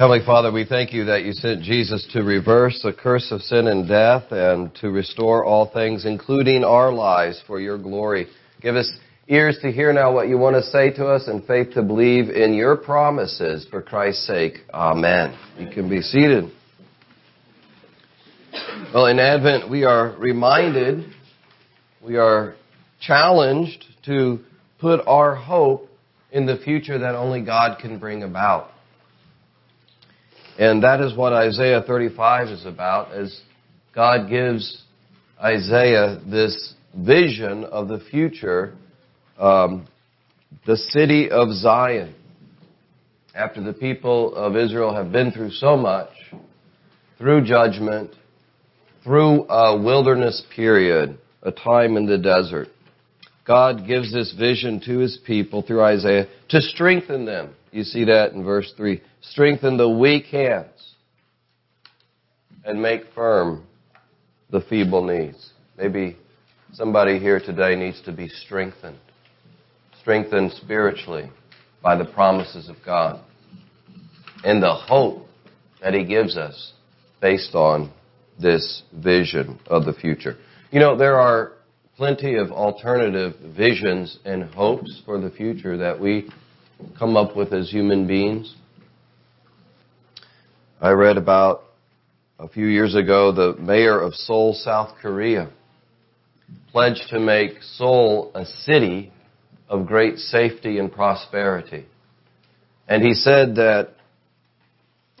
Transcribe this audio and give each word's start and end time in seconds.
Heavenly 0.00 0.24
Father, 0.24 0.50
we 0.50 0.64
thank 0.64 0.94
you 0.94 1.04
that 1.04 1.24
you 1.24 1.34
sent 1.34 1.60
Jesus 1.62 2.08
to 2.14 2.22
reverse 2.22 2.80
the 2.82 2.90
curse 2.90 3.30
of 3.30 3.42
sin 3.42 3.66
and 3.66 3.86
death 3.86 4.22
and 4.30 4.74
to 4.76 4.90
restore 4.90 5.44
all 5.44 5.70
things, 5.70 6.06
including 6.06 6.64
our 6.64 6.90
lives, 6.90 7.42
for 7.46 7.60
your 7.60 7.76
glory. 7.76 8.26
Give 8.62 8.76
us 8.76 8.90
ears 9.28 9.58
to 9.60 9.70
hear 9.70 9.92
now 9.92 10.10
what 10.10 10.28
you 10.30 10.38
want 10.38 10.56
to 10.56 10.62
say 10.62 10.90
to 10.92 11.06
us 11.06 11.28
and 11.28 11.44
faith 11.44 11.74
to 11.74 11.82
believe 11.82 12.30
in 12.30 12.54
your 12.54 12.78
promises 12.78 13.66
for 13.70 13.82
Christ's 13.82 14.26
sake. 14.26 14.60
Amen. 14.72 15.38
You 15.58 15.68
can 15.68 15.90
be 15.90 16.00
seated. 16.00 16.50
Well, 18.94 19.04
in 19.04 19.18
Advent, 19.18 19.68
we 19.68 19.84
are 19.84 20.16
reminded, 20.18 21.12
we 22.02 22.16
are 22.16 22.54
challenged 23.02 23.84
to 24.06 24.38
put 24.78 25.06
our 25.06 25.34
hope 25.34 25.90
in 26.32 26.46
the 26.46 26.56
future 26.56 27.00
that 27.00 27.14
only 27.14 27.42
God 27.42 27.78
can 27.78 27.98
bring 27.98 28.22
about. 28.22 28.70
And 30.60 30.82
that 30.82 31.00
is 31.00 31.16
what 31.16 31.32
Isaiah 31.32 31.80
35 31.80 32.48
is 32.48 32.66
about, 32.66 33.12
as 33.12 33.40
God 33.94 34.28
gives 34.28 34.82
Isaiah 35.42 36.20
this 36.30 36.74
vision 36.94 37.64
of 37.64 37.88
the 37.88 37.98
future, 37.98 38.74
um, 39.38 39.88
the 40.66 40.76
city 40.76 41.30
of 41.30 41.50
Zion. 41.54 42.14
After 43.34 43.62
the 43.62 43.72
people 43.72 44.34
of 44.34 44.54
Israel 44.54 44.94
have 44.94 45.10
been 45.10 45.32
through 45.32 45.52
so 45.52 45.78
much, 45.78 46.10
through 47.16 47.46
judgment, 47.46 48.10
through 49.02 49.48
a 49.48 49.82
wilderness 49.82 50.42
period, 50.54 51.18
a 51.42 51.52
time 51.52 51.96
in 51.96 52.04
the 52.04 52.18
desert, 52.18 52.68
God 53.46 53.86
gives 53.86 54.12
this 54.12 54.34
vision 54.38 54.78
to 54.84 54.98
his 54.98 55.18
people 55.26 55.62
through 55.62 55.82
Isaiah 55.82 56.26
to 56.50 56.60
strengthen 56.60 57.24
them. 57.24 57.54
You 57.70 57.84
see 57.84 58.04
that 58.04 58.32
in 58.32 58.44
verse 58.44 58.72
3. 58.76 59.00
Strengthen 59.20 59.76
the 59.76 59.88
weak 59.88 60.26
hands 60.26 60.94
and 62.64 62.82
make 62.82 63.02
firm 63.14 63.66
the 64.50 64.60
feeble 64.60 65.04
knees. 65.04 65.50
Maybe 65.78 66.16
somebody 66.72 67.18
here 67.18 67.40
today 67.40 67.76
needs 67.76 68.00
to 68.02 68.12
be 68.12 68.28
strengthened. 68.28 68.98
Strengthened 70.00 70.52
spiritually 70.52 71.30
by 71.82 71.96
the 71.96 72.04
promises 72.04 72.68
of 72.68 72.76
God 72.84 73.20
and 74.44 74.62
the 74.62 74.74
hope 74.74 75.26
that 75.80 75.94
He 75.94 76.04
gives 76.04 76.36
us 76.36 76.72
based 77.20 77.54
on 77.54 77.92
this 78.40 78.82
vision 78.92 79.60
of 79.66 79.84
the 79.84 79.92
future. 79.92 80.36
You 80.70 80.80
know, 80.80 80.96
there 80.96 81.18
are 81.18 81.52
plenty 81.96 82.36
of 82.36 82.50
alternative 82.50 83.34
visions 83.56 84.18
and 84.24 84.44
hopes 84.44 85.02
for 85.04 85.20
the 85.20 85.30
future 85.30 85.76
that 85.76 86.00
we 86.00 86.30
come 86.98 87.16
up 87.16 87.36
with 87.36 87.52
as 87.52 87.70
human 87.70 88.06
beings. 88.06 88.54
I 90.80 90.90
read 90.90 91.16
about 91.16 91.64
a 92.38 92.48
few 92.48 92.66
years 92.66 92.94
ago 92.94 93.32
the 93.32 93.54
mayor 93.60 94.00
of 94.00 94.14
Seoul, 94.14 94.54
South 94.54 94.96
Korea, 95.00 95.50
pledged 96.72 97.08
to 97.10 97.20
make 97.20 97.62
Seoul 97.62 98.32
a 98.34 98.44
city 98.44 99.12
of 99.68 99.86
great 99.86 100.16
safety 100.18 100.78
and 100.78 100.90
prosperity. 100.90 101.86
And 102.88 103.02
he 103.02 103.14
said 103.14 103.56
that, 103.56 103.94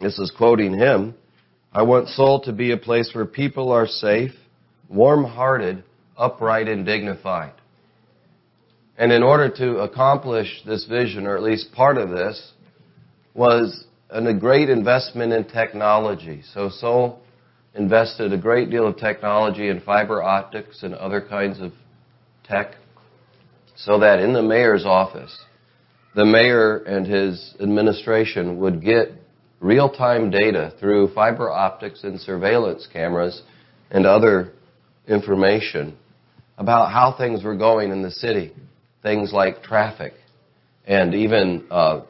this 0.00 0.18
is 0.18 0.32
quoting 0.36 0.78
him, 0.78 1.14
I 1.72 1.82
want 1.82 2.08
Seoul 2.08 2.40
to 2.42 2.52
be 2.52 2.72
a 2.72 2.76
place 2.76 3.10
where 3.14 3.26
people 3.26 3.70
are 3.70 3.86
safe, 3.86 4.32
warm-hearted, 4.88 5.84
upright 6.16 6.68
and 6.68 6.84
dignified. 6.84 7.52
And 9.00 9.12
in 9.12 9.22
order 9.22 9.48
to 9.48 9.78
accomplish 9.78 10.60
this 10.66 10.84
vision, 10.84 11.26
or 11.26 11.34
at 11.34 11.42
least 11.42 11.72
part 11.72 11.96
of 11.96 12.10
this, 12.10 12.52
was 13.32 13.86
a 14.10 14.34
great 14.34 14.68
investment 14.68 15.32
in 15.32 15.44
technology. 15.44 16.42
So 16.52 16.68
Seoul 16.68 17.18
invested 17.74 18.34
a 18.34 18.36
great 18.36 18.68
deal 18.68 18.86
of 18.86 18.98
technology 18.98 19.70
in 19.70 19.80
fiber 19.80 20.22
optics 20.22 20.82
and 20.82 20.92
other 20.94 21.22
kinds 21.22 21.60
of 21.60 21.72
tech 22.44 22.74
so 23.74 24.00
that 24.00 24.18
in 24.18 24.34
the 24.34 24.42
mayor's 24.42 24.84
office, 24.84 25.34
the 26.14 26.26
mayor 26.26 26.76
and 26.76 27.06
his 27.06 27.54
administration 27.58 28.60
would 28.60 28.82
get 28.82 29.12
real-time 29.60 30.28
data 30.30 30.74
through 30.78 31.14
fiber 31.14 31.50
optics 31.50 32.04
and 32.04 32.20
surveillance 32.20 32.86
cameras 32.92 33.40
and 33.90 34.04
other 34.04 34.52
information 35.08 35.96
about 36.58 36.92
how 36.92 37.14
things 37.16 37.42
were 37.42 37.56
going 37.56 37.92
in 37.92 38.02
the 38.02 38.10
city, 38.10 38.52
things 39.02 39.32
like 39.32 39.62
traffic 39.62 40.14
and 40.86 41.14
even 41.14 41.64
uh, 41.70 42.02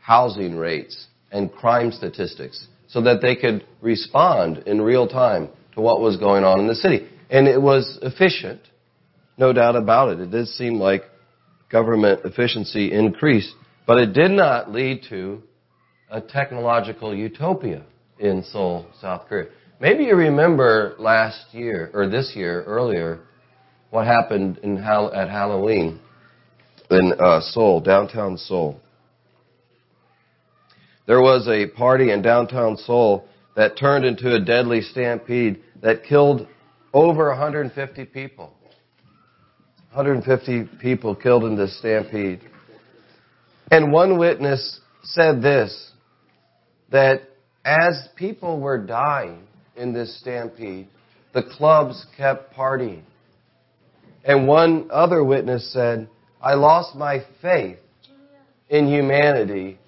housing 0.00 0.56
rates 0.56 1.06
and 1.30 1.52
crime 1.52 1.92
statistics, 1.92 2.66
so 2.88 3.02
that 3.02 3.22
they 3.22 3.36
could 3.36 3.64
respond 3.80 4.58
in 4.66 4.80
real 4.80 5.06
time 5.06 5.48
to 5.74 5.80
what 5.80 6.00
was 6.00 6.16
going 6.16 6.42
on 6.42 6.58
in 6.60 6.66
the 6.66 6.74
city. 6.74 7.08
And 7.30 7.46
it 7.46 7.60
was 7.60 7.98
efficient, 8.02 8.60
no 9.38 9.52
doubt 9.52 9.76
about 9.76 10.08
it. 10.10 10.20
It 10.20 10.30
did 10.30 10.48
seem 10.48 10.74
like 10.74 11.02
government 11.70 12.22
efficiency 12.24 12.92
increased, 12.92 13.54
but 13.86 13.98
it 13.98 14.12
did 14.12 14.32
not 14.32 14.72
lead 14.72 15.04
to 15.10 15.42
a 16.10 16.20
technological 16.20 17.14
utopia 17.14 17.84
in 18.18 18.42
Seoul, 18.42 18.86
South 19.00 19.28
Korea. 19.28 19.46
Maybe 19.80 20.04
you 20.04 20.16
remember 20.16 20.96
last 20.98 21.54
year, 21.54 21.90
or 21.94 22.08
this 22.08 22.32
year, 22.34 22.64
earlier, 22.64 23.20
what 23.90 24.06
happened 24.06 24.58
in, 24.58 24.78
at 24.78 25.30
Halloween 25.30 26.00
in 26.90 27.12
uh, 27.18 27.40
Seoul, 27.40 27.80
downtown 27.80 28.36
Seoul. 28.36 28.80
There 31.06 31.20
was 31.20 31.48
a 31.48 31.66
party 31.76 32.12
in 32.12 32.22
downtown 32.22 32.76
Seoul 32.76 33.26
that 33.56 33.78
turned 33.78 34.04
into 34.04 34.34
a 34.34 34.40
deadly 34.40 34.80
stampede 34.80 35.60
that 35.82 36.04
killed 36.04 36.46
over 36.92 37.28
150 37.28 38.04
people. 38.06 38.52
150 39.92 40.68
people 40.80 41.16
killed 41.16 41.44
in 41.44 41.56
this 41.56 41.76
stampede. 41.78 42.40
And 43.70 43.92
one 43.92 44.18
witness 44.18 44.80
said 45.02 45.42
this, 45.42 45.92
that 46.90 47.22
as 47.64 48.08
people 48.16 48.60
were 48.60 48.78
dying 48.78 49.42
in 49.76 49.92
this 49.92 50.18
stampede, 50.20 50.88
the 51.34 51.42
clubs 51.42 52.06
kept 52.16 52.54
partying. 52.54 53.02
And 54.24 54.46
one 54.46 54.88
other 54.92 55.24
witness 55.24 55.72
said, 55.72 56.08
I 56.42 56.54
lost 56.54 56.96
my 56.96 57.24
faith 57.42 57.78
in 58.68 58.88
humanity 58.88 59.78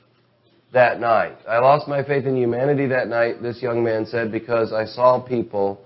that 0.72 1.00
night. 1.00 1.36
I 1.48 1.58
lost 1.58 1.88
my 1.88 2.02
faith 2.04 2.26
in 2.26 2.36
humanity 2.36 2.86
that 2.86 3.08
night, 3.08 3.42
this 3.42 3.62
young 3.62 3.82
man 3.82 4.06
said, 4.06 4.32
because 4.32 4.72
I 4.72 4.84
saw 4.84 5.20
people 5.20 5.84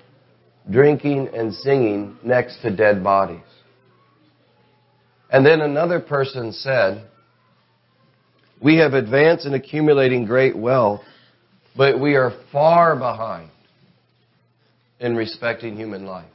drinking 0.70 1.28
and 1.34 1.54
singing 1.54 2.16
next 2.24 2.62
to 2.62 2.74
dead 2.74 3.04
bodies. 3.04 3.40
And 5.30 5.44
then 5.44 5.60
another 5.60 6.00
person 6.00 6.52
said, 6.52 7.08
we 8.62 8.78
have 8.78 8.94
advanced 8.94 9.46
in 9.46 9.54
accumulating 9.54 10.24
great 10.24 10.56
wealth, 10.56 11.02
but 11.76 12.00
we 12.00 12.14
are 12.14 12.32
far 12.52 12.96
behind 12.96 13.50
in 14.98 15.14
respecting 15.14 15.76
human 15.76 16.06
life. 16.06 16.30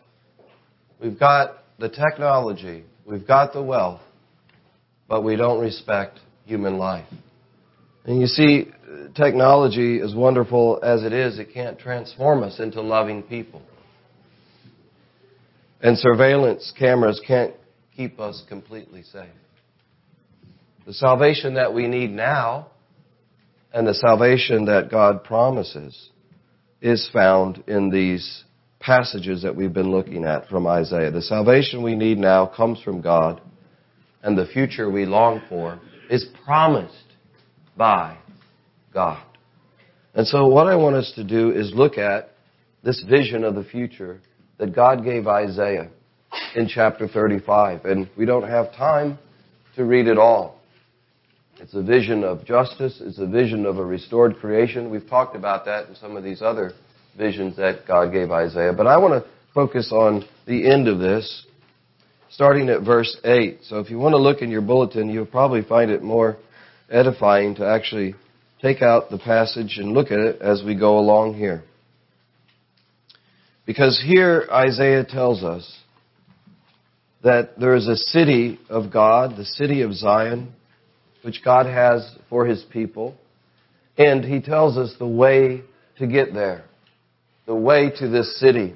We've 1.01 1.17
got 1.17 1.57
the 1.79 1.89
technology, 1.89 2.83
we've 3.05 3.25
got 3.25 3.53
the 3.53 3.63
wealth, 3.63 4.01
but 5.11 5.25
we 5.25 5.35
don't 5.35 5.59
respect 5.59 6.21
human 6.45 6.77
life. 6.77 7.05
And 8.05 8.21
you 8.21 8.27
see, 8.27 8.71
technology, 9.13 9.99
as 9.99 10.15
wonderful 10.15 10.79
as 10.81 11.03
it 11.03 11.11
is, 11.11 11.37
it 11.37 11.53
can't 11.53 11.77
transform 11.77 12.43
us 12.43 12.61
into 12.61 12.79
loving 12.79 13.21
people. 13.21 13.61
And 15.81 15.97
surveillance 15.97 16.71
cameras 16.79 17.21
can't 17.27 17.53
keep 17.93 18.21
us 18.21 18.41
completely 18.47 19.03
safe. 19.03 19.27
The 20.85 20.93
salvation 20.93 21.55
that 21.55 21.73
we 21.73 21.87
need 21.87 22.11
now 22.11 22.67
and 23.73 23.85
the 23.85 23.95
salvation 23.95 24.63
that 24.67 24.89
God 24.89 25.25
promises 25.25 26.09
is 26.79 27.09
found 27.11 27.65
in 27.67 27.89
these 27.89 28.45
passages 28.79 29.41
that 29.41 29.57
we've 29.57 29.73
been 29.73 29.91
looking 29.91 30.23
at 30.23 30.47
from 30.47 30.65
Isaiah. 30.67 31.11
The 31.11 31.21
salvation 31.21 31.83
we 31.83 31.97
need 31.97 32.17
now 32.17 32.45
comes 32.45 32.81
from 32.81 33.01
God, 33.01 33.41
and 34.23 34.37
the 34.37 34.45
future 34.45 34.89
we 34.89 35.05
long 35.05 35.41
for 35.49 35.79
is 36.09 36.25
promised 36.45 36.95
by 37.77 38.17
God. 38.93 39.23
And 40.13 40.27
so 40.27 40.47
what 40.47 40.67
I 40.67 40.75
want 40.75 40.95
us 40.95 41.11
to 41.15 41.23
do 41.23 41.51
is 41.51 41.71
look 41.73 41.97
at 41.97 42.31
this 42.83 43.03
vision 43.09 43.43
of 43.43 43.55
the 43.55 43.63
future 43.63 44.19
that 44.57 44.75
God 44.75 45.03
gave 45.03 45.27
Isaiah 45.27 45.89
in 46.55 46.67
chapter 46.67 47.07
35. 47.07 47.85
And 47.85 48.09
we 48.17 48.25
don't 48.25 48.47
have 48.47 48.73
time 48.73 49.17
to 49.75 49.85
read 49.85 50.07
it 50.07 50.17
all. 50.17 50.59
It's 51.59 51.73
a 51.75 51.83
vision 51.83 52.23
of 52.23 52.43
justice. 52.43 53.01
It's 53.01 53.19
a 53.19 53.27
vision 53.27 53.65
of 53.65 53.77
a 53.77 53.85
restored 53.85 54.37
creation. 54.37 54.89
We've 54.89 55.07
talked 55.07 55.35
about 55.35 55.65
that 55.65 55.87
in 55.87 55.95
some 55.95 56.17
of 56.17 56.23
these 56.23 56.41
other 56.41 56.73
visions 57.17 57.55
that 57.57 57.87
God 57.87 58.11
gave 58.11 58.31
Isaiah. 58.31 58.73
But 58.73 58.87
I 58.87 58.97
want 58.97 59.23
to 59.23 59.29
focus 59.53 59.91
on 59.91 60.25
the 60.47 60.69
end 60.69 60.87
of 60.87 60.99
this, 60.99 61.45
starting 62.33 62.69
at 62.69 62.81
verse 62.81 63.17
8. 63.23 63.59
So 63.63 63.79
if 63.79 63.89
you 63.89 63.97
want 63.97 64.13
to 64.13 64.17
look 64.17 64.41
in 64.41 64.49
your 64.49 64.61
bulletin, 64.61 65.09
you'll 65.09 65.25
probably 65.25 65.63
find 65.63 65.91
it 65.91 66.01
more 66.01 66.37
edifying 66.89 67.55
to 67.55 67.65
actually 67.65 68.15
take 68.61 68.81
out 68.81 69.09
the 69.09 69.17
passage 69.17 69.77
and 69.77 69.93
look 69.93 70.11
at 70.11 70.19
it 70.19 70.41
as 70.41 70.63
we 70.63 70.75
go 70.75 70.97
along 70.97 71.35
here. 71.35 71.63
Because 73.65 74.01
here 74.05 74.47
Isaiah 74.51 75.05
tells 75.05 75.43
us 75.43 75.79
that 77.23 77.59
there 77.59 77.75
is 77.75 77.87
a 77.87 77.95
city 77.95 78.59
of 78.69 78.91
God, 78.91 79.37
the 79.37 79.45
city 79.45 79.81
of 79.81 79.93
Zion, 79.93 80.53
which 81.23 81.43
God 81.43 81.65
has 81.67 82.09
for 82.29 82.45
his 82.45 82.63
people. 82.71 83.15
And 83.97 84.23
he 84.23 84.41
tells 84.41 84.77
us 84.77 84.95
the 84.97 85.07
way 85.07 85.61
to 85.99 86.07
get 86.07 86.33
there, 86.33 86.63
the 87.45 87.55
way 87.55 87.91
to 87.99 88.07
this 88.07 88.39
city. 88.39 88.75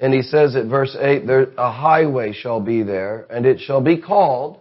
And 0.00 0.14
he 0.14 0.22
says 0.22 0.54
at 0.54 0.66
verse 0.66 0.96
8, 0.98 1.26
there, 1.26 1.48
a 1.58 1.72
highway 1.72 2.32
shall 2.32 2.60
be 2.60 2.82
there, 2.82 3.26
and 3.30 3.44
it 3.44 3.60
shall 3.60 3.80
be 3.80 4.00
called 4.00 4.60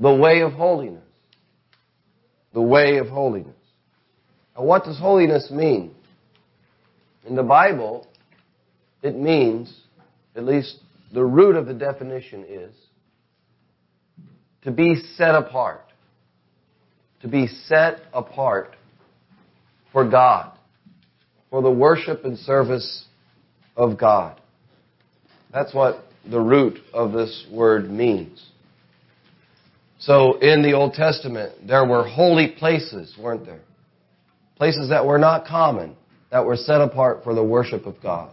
the 0.00 0.14
way 0.14 0.40
of 0.40 0.52
holiness. 0.52 1.02
The 2.54 2.62
way 2.62 2.96
of 2.96 3.08
holiness. 3.08 3.54
Now 4.56 4.64
what 4.64 4.84
does 4.84 4.98
holiness 4.98 5.50
mean? 5.50 5.94
In 7.26 7.36
the 7.36 7.42
Bible, 7.42 8.06
it 9.02 9.16
means, 9.16 9.74
at 10.34 10.44
least 10.44 10.78
the 11.12 11.24
root 11.24 11.56
of 11.56 11.66
the 11.66 11.74
definition 11.74 12.44
is, 12.48 12.74
to 14.62 14.70
be 14.70 14.96
set 15.16 15.34
apart. 15.34 15.82
To 17.20 17.28
be 17.28 17.46
set 17.46 18.00
apart 18.14 18.76
for 19.92 20.08
God. 20.08 20.52
For 21.50 21.62
the 21.62 21.70
worship 21.70 22.24
and 22.24 22.38
service 22.38 23.05
of 23.76 23.98
God. 23.98 24.40
That's 25.52 25.74
what 25.74 26.04
the 26.28 26.40
root 26.40 26.78
of 26.92 27.12
this 27.12 27.46
word 27.50 27.90
means. 27.90 28.44
So 29.98 30.38
in 30.38 30.62
the 30.62 30.72
Old 30.72 30.94
Testament, 30.94 31.66
there 31.66 31.86
were 31.86 32.06
holy 32.06 32.48
places, 32.48 33.14
weren't 33.18 33.46
there? 33.46 33.62
Places 34.56 34.90
that 34.90 35.06
were 35.06 35.18
not 35.18 35.46
common, 35.46 35.96
that 36.30 36.44
were 36.44 36.56
set 36.56 36.80
apart 36.80 37.24
for 37.24 37.34
the 37.34 37.44
worship 37.44 37.86
of 37.86 38.00
God. 38.02 38.32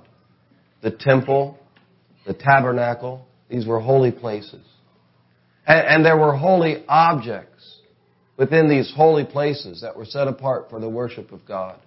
The 0.81 0.92
temple, 0.92 1.57
the 2.25 2.34
tabernacle, 2.34 3.25
these 3.50 3.66
were 3.66 3.80
holy 3.80 4.12
places. 4.12 4.66
And, 5.66 5.88
and 5.88 6.06
there 6.06 6.18
were 6.18 6.36
holy 6.36 6.84
objects 6.88 7.78
within 8.38 8.68
these 8.68 8.92
holy 8.95 9.24
places 9.24 9.81
that 9.81 9.95
were 9.95 10.06
set 10.06 10.28
apart 10.28 10.69
for 10.69 10.80
the 10.80 10.90
worship 10.90 11.31
of 11.31 11.45
God. 11.45 11.80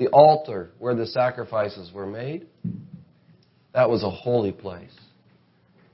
The 0.00 0.08
altar 0.08 0.70
where 0.78 0.94
the 0.94 1.06
sacrifices 1.06 1.92
were 1.92 2.06
made, 2.06 2.46
that 3.74 3.90
was 3.90 4.02
a 4.02 4.08
holy 4.08 4.50
place. 4.50 4.94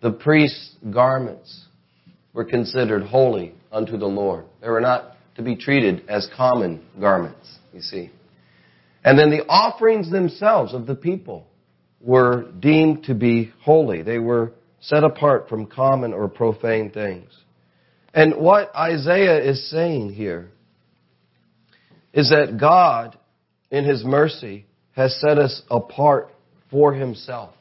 The 0.00 0.12
priest's 0.12 0.76
garments 0.92 1.64
were 2.32 2.44
considered 2.44 3.02
holy 3.02 3.52
unto 3.72 3.98
the 3.98 4.06
Lord. 4.06 4.44
They 4.62 4.68
were 4.68 4.80
not 4.80 5.16
to 5.34 5.42
be 5.42 5.56
treated 5.56 6.08
as 6.08 6.28
common 6.36 6.86
garments, 7.00 7.58
you 7.74 7.80
see. 7.80 8.12
And 9.02 9.18
then 9.18 9.30
the 9.30 9.44
offerings 9.48 10.08
themselves 10.08 10.72
of 10.72 10.86
the 10.86 10.94
people 10.94 11.48
were 12.00 12.52
deemed 12.60 13.06
to 13.06 13.14
be 13.14 13.52
holy. 13.62 14.02
They 14.02 14.20
were 14.20 14.52
set 14.78 15.02
apart 15.02 15.48
from 15.48 15.66
common 15.66 16.14
or 16.14 16.28
profane 16.28 16.92
things. 16.92 17.36
And 18.14 18.36
what 18.36 18.72
Isaiah 18.72 19.42
is 19.42 19.68
saying 19.68 20.12
here 20.12 20.52
is 22.12 22.30
that 22.30 22.56
God, 22.56 23.18
in 23.70 23.84
His 23.84 24.04
mercy, 24.04 24.66
has 24.92 25.18
set 25.20 25.38
us 25.38 25.62
apart 25.70 26.30
for 26.70 26.94
Himself 26.94 27.54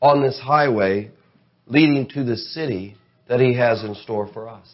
on 0.00 0.22
this 0.22 0.38
highway 0.42 1.10
leading 1.66 2.08
to 2.08 2.24
the 2.24 2.36
city 2.36 2.96
that 3.28 3.40
He 3.40 3.56
has 3.56 3.84
in 3.84 3.94
store 3.94 4.28
for 4.32 4.48
us. 4.48 4.68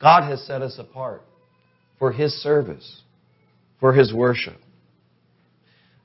God 0.00 0.28
has 0.28 0.44
set 0.46 0.62
us 0.62 0.78
apart 0.78 1.22
for 1.98 2.12
His 2.12 2.32
service, 2.42 3.02
for 3.80 3.92
His 3.92 4.12
worship. 4.12 4.56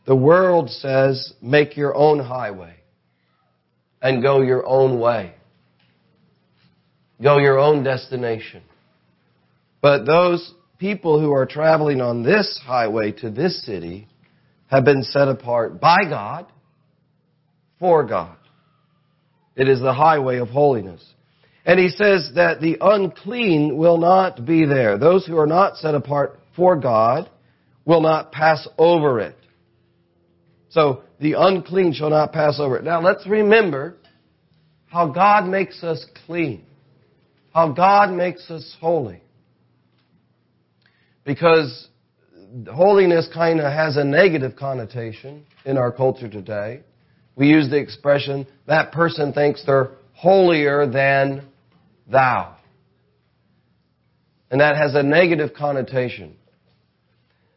The 0.05 0.15
world 0.15 0.69
says, 0.69 1.33
make 1.41 1.75
your 1.75 1.93
own 1.95 2.19
highway 2.19 2.75
and 4.01 4.21
go 4.21 4.41
your 4.41 4.65
own 4.65 4.99
way. 4.99 5.33
Go 7.21 7.39
your 7.39 7.57
own 7.57 7.83
destination. 7.83 8.61
But 9.81 10.05
those 10.05 10.53
people 10.79 11.19
who 11.19 11.31
are 11.31 11.45
traveling 11.45 12.01
on 12.01 12.23
this 12.23 12.59
highway 12.63 13.11
to 13.11 13.29
this 13.29 13.65
city 13.65 14.07
have 14.67 14.85
been 14.85 15.03
set 15.03 15.27
apart 15.27 15.79
by 15.79 15.97
God 16.09 16.45
for 17.79 18.05
God. 18.05 18.35
It 19.55 19.67
is 19.67 19.79
the 19.79 19.93
highway 19.93 20.37
of 20.37 20.49
holiness. 20.49 21.03
And 21.65 21.79
he 21.79 21.89
says 21.89 22.31
that 22.35 22.61
the 22.61 22.77
unclean 22.79 23.77
will 23.77 23.97
not 23.97 24.45
be 24.45 24.65
there. 24.65 24.97
Those 24.97 25.25
who 25.25 25.37
are 25.37 25.47
not 25.47 25.77
set 25.77 25.95
apart 25.95 26.39
for 26.55 26.75
God 26.75 27.29
will 27.85 28.01
not 28.01 28.31
pass 28.31 28.67
over 28.77 29.19
it. 29.19 29.35
So 30.69 31.03
the 31.19 31.33
unclean 31.33 31.93
shall 31.93 32.09
not 32.09 32.31
pass 32.31 32.59
over 32.59 32.77
it. 32.77 32.83
Now 32.83 33.01
let's 33.01 33.25
remember 33.27 33.97
how 34.87 35.09
God 35.09 35.47
makes 35.47 35.83
us 35.83 36.05
clean. 36.25 36.63
How 37.53 37.71
God 37.71 38.11
makes 38.11 38.49
us 38.51 38.75
holy. 38.79 39.21
Because 41.27 41.89
holiness 42.71 43.27
kind 43.33 43.59
of 43.59 43.71
has 43.71 43.97
a 43.97 44.03
negative 44.05 44.55
connotation 44.55 45.45
in 45.65 45.77
our 45.77 45.91
culture 45.91 46.29
today. 46.29 46.83
We 47.35 47.49
use 47.49 47.69
the 47.69 47.77
expression, 47.77 48.47
that 48.65 48.93
person 48.93 49.33
thinks 49.33 49.63
they're 49.65 49.91
holier 50.13 50.87
than 50.87 51.45
thou. 52.09 52.55
And 54.49 54.61
that 54.61 54.77
has 54.77 54.95
a 54.95 55.03
negative 55.03 55.53
connotation. 55.53 56.37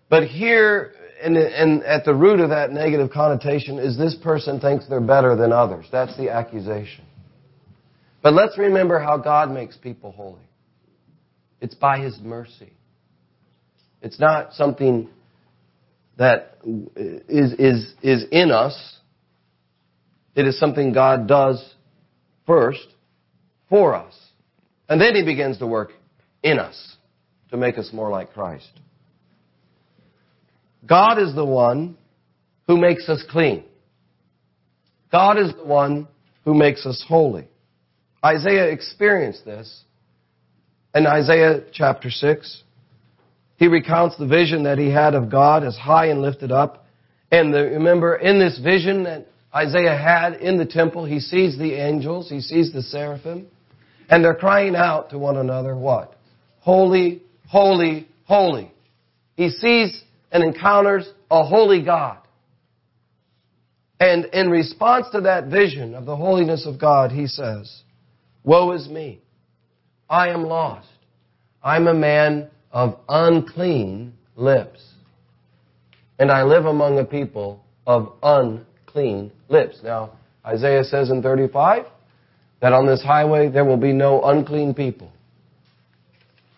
But 0.09 0.25
here, 0.25 0.93
and, 1.23 1.37
and 1.37 1.85
at 1.85 2.05
the 2.05 2.13
root 2.13 2.41
of 2.41 2.51
that 2.51 2.73
negative 2.73 3.13
connotation 3.13 3.79
is 3.79 3.97
this 3.97 4.17
person 4.17 4.59
thinks 4.59 4.89
they're 4.89 5.01
better 5.01 5.37
than 5.37 5.53
others. 5.53 5.87
That's 5.93 6.17
the 6.17 6.31
accusation. 6.31 7.05
But 8.21 8.33
let's 8.33 8.59
remember 8.59 8.99
how 8.99 9.17
God 9.17 9.53
makes 9.53 9.77
people 9.77 10.11
holy. 10.11 10.43
It's 11.61 11.77
by 11.77 12.01
His 12.01 12.19
mercy. 12.19 12.73
It's 14.03 14.19
not 14.19 14.55
something 14.55 15.09
that 16.17 16.59
is, 16.65 17.53
is, 17.55 17.95
is 18.03 18.25
in 18.31 18.51
us. 18.51 18.99
It 20.35 20.47
is 20.47 20.59
something 20.59 20.93
God 20.93 21.27
does 21.27 21.75
first 22.47 22.87
for 23.69 23.95
us. 23.95 24.15
And 24.89 25.01
then 25.01 25.15
He 25.15 25.25
begins 25.25 25.59
to 25.59 25.67
work 25.67 25.93
in 26.43 26.59
us 26.59 26.97
to 27.51 27.57
make 27.57 27.79
us 27.79 27.91
more 27.93 28.11
like 28.11 28.33
Christ. 28.33 28.71
God 30.87 31.19
is 31.19 31.35
the 31.35 31.45
one 31.45 31.97
who 32.67 32.77
makes 32.77 33.09
us 33.09 33.23
clean. 33.31 33.65
God 35.13 35.39
is 35.39 35.53
the 35.55 35.65
one 35.65 36.09
who 36.45 36.55
makes 36.55 36.87
us 36.87 37.05
holy. 37.07 37.49
Isaiah 38.25 38.67
experienced 38.67 39.45
this 39.45 39.85
in 40.95 41.07
Isaiah 41.07 41.63
chapter 41.73 42.11
6. 42.11 42.63
He 43.61 43.69
recounts 43.69 44.17
the 44.17 44.27
vision 44.27 44.63
that 44.63 44.79
he 44.79 44.91
had 44.91 45.15
of 45.15 45.31
God 45.31 45.65
as 45.65 45.77
high 45.77 46.07
and 46.07 46.23
lifted 46.23 46.51
up. 46.51 46.87
And 47.31 47.53
the, 47.53 47.65
remember, 47.65 48.17
in 48.17 48.39
this 48.39 48.59
vision 48.59 49.03
that 49.03 49.27
Isaiah 49.55 49.99
had 49.99 50.41
in 50.41 50.57
the 50.57 50.65
temple, 50.65 51.05
he 51.05 51.21
sees 51.21 51.59
the 51.59 51.75
angels, 51.75 52.31
he 52.31 52.41
sees 52.41 52.73
the 52.73 52.83
seraphim, 52.83 53.49
and 54.09 54.25
they're 54.25 54.35
crying 54.35 54.75
out 54.75 55.11
to 55.11 55.19
one 55.19 55.37
another, 55.37 55.77
what? 55.77 56.17
Holy, 56.61 57.21
holy, 57.49 58.09
holy. 58.25 58.73
He 59.37 59.51
sees 59.51 60.05
and 60.33 60.43
encounters 60.43 61.07
a 61.31 61.45
holy 61.45 61.85
God. 61.85 62.17
And 64.01 64.25
in 64.33 64.49
response 64.49 65.09
to 65.13 65.21
that 65.21 65.49
vision 65.49 65.95
of 65.95 66.07
the 66.07 66.17
holiness 66.17 66.65
of 66.65 66.81
God, 66.81 67.13
he 67.13 67.27
says, 67.27 67.83
Woe 68.43 68.73
is 68.73 68.89
me. 68.89 69.21
I 70.09 70.31
am 70.31 70.45
lost. 70.45 70.89
I'm 71.63 71.87
a 71.89 71.93
man 71.93 72.49
of 72.73 72.99
unclean 73.09 74.13
lips. 74.37 74.85
And 76.19 76.31
I 76.31 76.43
live 76.43 76.67
among 76.67 76.99
a 76.99 77.05
people 77.05 77.65
of 77.87 78.13
unclean 78.23 79.33
lips. 79.49 79.79
Now, 79.83 80.13
Isaiah 80.45 80.85
says 80.85 81.11
in 81.11 81.23
35 81.23 81.87
that 82.61 82.73
on 82.73 82.87
this 82.87 83.03
highway 83.03 83.49
there 83.49 83.65
will 83.65 83.77
be 83.77 83.93
no 83.93 84.23
unclean 84.23 84.75
people. 84.75 85.11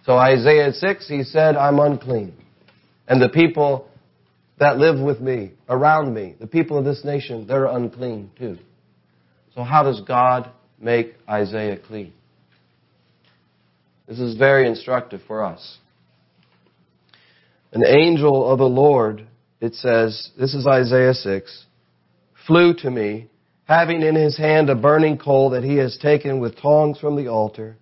So 0.05 0.17
Isaiah 0.19 0.73
6, 0.73 1.09
he 1.09 1.23
said, 1.23 1.57
I'm 1.57 1.79
unclean. 1.79 2.35
And 3.07 3.23
the 3.23 3.29
people 3.29 3.89
that 4.59 4.79
live 4.79 5.01
with 5.01 5.21
me, 5.21 5.53
around 5.69 6.13
me, 6.13 6.35
the 6.41 6.47
people 6.47 6.77
of 6.77 6.85
this 6.85 7.05
nation, 7.05 7.47
they're 7.47 7.67
unclean 7.67 8.31
too. 8.37 8.59
So 9.55 9.63
how 9.63 9.83
does 9.85 10.01
God 10.01 10.51
make 10.83 11.15
Isaiah 11.29 11.79
clean. 11.79 12.13
This 14.09 14.19
is 14.19 14.37
very 14.37 14.69
instructive 14.69 15.21
for 15.27 15.45
us. 15.45 15.79
An 17.73 17.85
angel 17.87 18.51
of 18.51 18.59
the 18.59 18.65
Lord, 18.65 19.27
it 19.61 19.75
says, 19.75 20.31
this 20.39 20.55
is 20.55 20.67
Isaiah 20.67 21.15
6, 21.15 21.65
flew 22.47 22.75
to 22.75 22.91
me, 22.91 23.29
having 23.65 24.03
in 24.03 24.15
his 24.15 24.37
hand 24.37 24.69
a 24.69 24.75
burning 24.75 25.17
coal 25.17 25.51
that 25.51 25.65
he 25.65 25.77
has 25.77 25.97
taken 25.97 26.39
with 26.39 26.61
tongs 26.61 26.99
from 26.99 27.17
the 27.17 27.29
altar, 27.29 27.77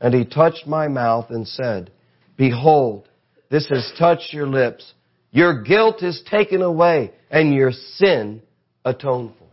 and 0.00 0.12
he 0.12 0.24
touched 0.24 0.66
my 0.66 0.88
mouth 0.88 1.30
and 1.30 1.46
said, 1.46 1.92
Behold, 2.36 3.08
this 3.50 3.68
has 3.68 3.92
touched 3.98 4.32
your 4.32 4.46
lips. 4.46 4.92
Your 5.30 5.62
guilt 5.62 6.02
is 6.02 6.22
taken 6.28 6.62
away 6.62 7.12
and 7.30 7.54
your 7.54 7.72
sin 7.72 8.42
atoned 8.84 9.34
for. 9.38 9.48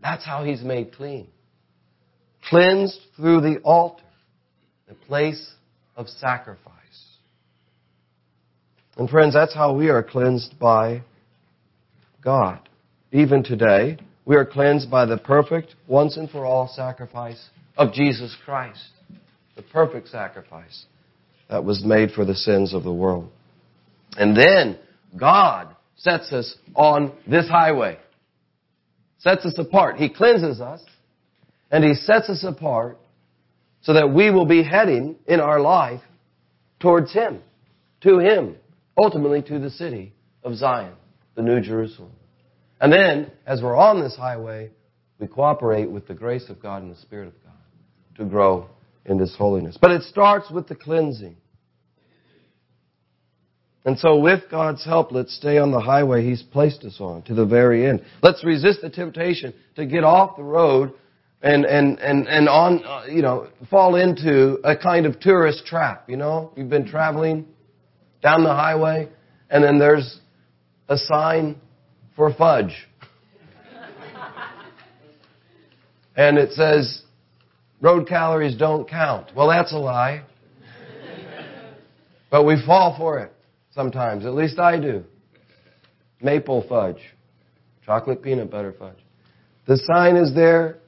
That's 0.00 0.24
how 0.24 0.44
he's 0.44 0.62
made 0.62 0.92
clean. 0.94 1.28
Cleansed 2.48 2.98
through 3.16 3.40
the 3.40 3.58
altar, 3.60 4.04
the 4.88 4.94
place 4.94 5.52
of 5.96 6.08
sacrifice. 6.08 6.73
And 8.96 9.10
friends, 9.10 9.34
that's 9.34 9.54
how 9.54 9.74
we 9.74 9.88
are 9.88 10.02
cleansed 10.02 10.58
by 10.58 11.02
God. 12.22 12.68
Even 13.12 13.42
today, 13.42 13.98
we 14.24 14.36
are 14.36 14.44
cleansed 14.44 14.90
by 14.90 15.04
the 15.04 15.18
perfect, 15.18 15.74
once 15.86 16.16
and 16.16 16.30
for 16.30 16.46
all 16.46 16.68
sacrifice 16.68 17.48
of 17.76 17.92
Jesus 17.92 18.36
Christ. 18.44 18.88
The 19.56 19.62
perfect 19.62 20.08
sacrifice 20.08 20.86
that 21.48 21.64
was 21.64 21.84
made 21.84 22.12
for 22.12 22.24
the 22.24 22.34
sins 22.34 22.72
of 22.72 22.84
the 22.84 22.92
world. 22.92 23.30
And 24.16 24.36
then 24.36 24.78
God 25.18 25.74
sets 25.96 26.32
us 26.32 26.56
on 26.74 27.12
this 27.26 27.48
highway. 27.48 27.98
Sets 29.18 29.44
us 29.44 29.54
apart. 29.58 29.96
He 29.96 30.08
cleanses 30.08 30.60
us 30.60 30.82
and 31.70 31.84
He 31.84 31.94
sets 31.94 32.28
us 32.28 32.44
apart 32.44 32.98
so 33.82 33.94
that 33.94 34.12
we 34.12 34.30
will 34.30 34.46
be 34.46 34.62
heading 34.62 35.16
in 35.26 35.40
our 35.40 35.60
life 35.60 36.00
towards 36.80 37.12
Him, 37.12 37.40
to 38.02 38.18
Him, 38.18 38.56
ultimately 38.96 39.42
to 39.42 39.58
the 39.58 39.70
city 39.70 40.12
of 40.42 40.56
Zion, 40.56 40.94
the 41.34 41.42
New 41.42 41.60
Jerusalem. 41.60 42.12
And 42.80 42.92
then, 42.92 43.30
as 43.46 43.62
we're 43.62 43.76
on 43.76 44.00
this 44.00 44.16
highway, 44.16 44.70
we 45.18 45.26
cooperate 45.26 45.90
with 45.90 46.06
the 46.06 46.14
grace 46.14 46.48
of 46.48 46.60
God 46.60 46.82
and 46.82 46.90
the 46.90 47.00
Spirit 47.00 47.28
of 47.28 47.42
God 47.44 47.52
to 48.16 48.24
grow 48.24 48.68
in 49.04 49.18
this 49.18 49.34
holiness. 49.36 49.78
But 49.80 49.92
it 49.92 50.02
starts 50.02 50.50
with 50.50 50.68
the 50.68 50.74
cleansing. 50.74 51.36
And 53.86 53.98
so 53.98 54.18
with 54.18 54.44
God's 54.50 54.84
help, 54.84 55.12
let's 55.12 55.36
stay 55.36 55.58
on 55.58 55.70
the 55.70 55.80
highway 55.80 56.24
He's 56.24 56.42
placed 56.42 56.84
us 56.84 56.96
on 57.00 57.22
to 57.22 57.34
the 57.34 57.44
very 57.44 57.86
end. 57.86 58.02
Let's 58.22 58.42
resist 58.42 58.80
the 58.80 58.90
temptation 58.90 59.52
to 59.76 59.84
get 59.84 60.04
off 60.04 60.36
the 60.36 60.42
road 60.42 60.94
and, 61.42 61.66
and, 61.66 61.98
and, 62.00 62.26
and 62.26 62.48
on, 62.48 62.82
uh, 62.82 63.04
you 63.06 63.20
know, 63.20 63.48
fall 63.70 63.96
into 63.96 64.58
a 64.64 64.74
kind 64.74 65.04
of 65.04 65.20
tourist 65.20 65.66
trap, 65.66 66.08
you 66.08 66.16
know? 66.16 66.52
You've 66.56 66.70
been 66.70 66.86
traveling 66.86 67.46
down 68.24 68.42
the 68.42 68.54
highway 68.54 69.06
and 69.50 69.62
then 69.62 69.78
there's 69.78 70.18
a 70.88 70.96
sign 70.96 71.56
for 72.16 72.32
fudge. 72.34 72.74
and 76.16 76.38
it 76.38 76.52
says, 76.52 77.02
road 77.80 78.08
calories 78.08 78.56
don't 78.56 78.88
count. 78.88 79.30
Well, 79.36 79.48
that's 79.48 79.72
a 79.72 79.76
lie. 79.76 80.24
but 82.30 82.44
we 82.44 82.60
fall 82.66 82.96
for 82.96 83.18
it 83.18 83.32
sometimes. 83.72 84.24
At 84.24 84.34
least 84.34 84.58
I 84.58 84.80
do. 84.80 85.04
Maple 86.22 86.64
fudge. 86.66 87.00
Chocolate 87.84 88.22
peanut 88.22 88.50
butter 88.50 88.74
fudge. 88.76 88.96
The 89.66 89.76
sign 89.76 90.16
is 90.16 90.34
there 90.34 90.78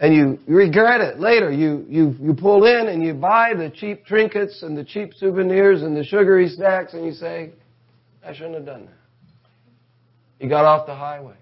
and 0.00 0.14
you, 0.14 0.38
regret 0.46 1.00
it 1.00 1.18
later. 1.18 1.50
You, 1.50 1.84
you, 1.88 2.14
you 2.20 2.34
pull 2.34 2.64
in 2.64 2.88
and 2.88 3.02
you 3.02 3.14
buy 3.14 3.54
the 3.54 3.70
cheap 3.70 4.06
trinkets 4.06 4.62
and 4.62 4.76
the 4.76 4.84
cheap 4.84 5.12
souvenirs 5.14 5.82
and 5.82 5.96
the 5.96 6.04
sugary 6.04 6.48
snacks 6.48 6.94
and 6.94 7.04
you 7.04 7.12
say, 7.12 7.50
I 8.24 8.32
shouldn't 8.32 8.54
have 8.54 8.66
done 8.66 8.86
that. 8.86 8.92
You 10.38 10.48
got 10.48 10.64
off 10.64 10.86
the 10.86 10.94
highway. 10.94 11.34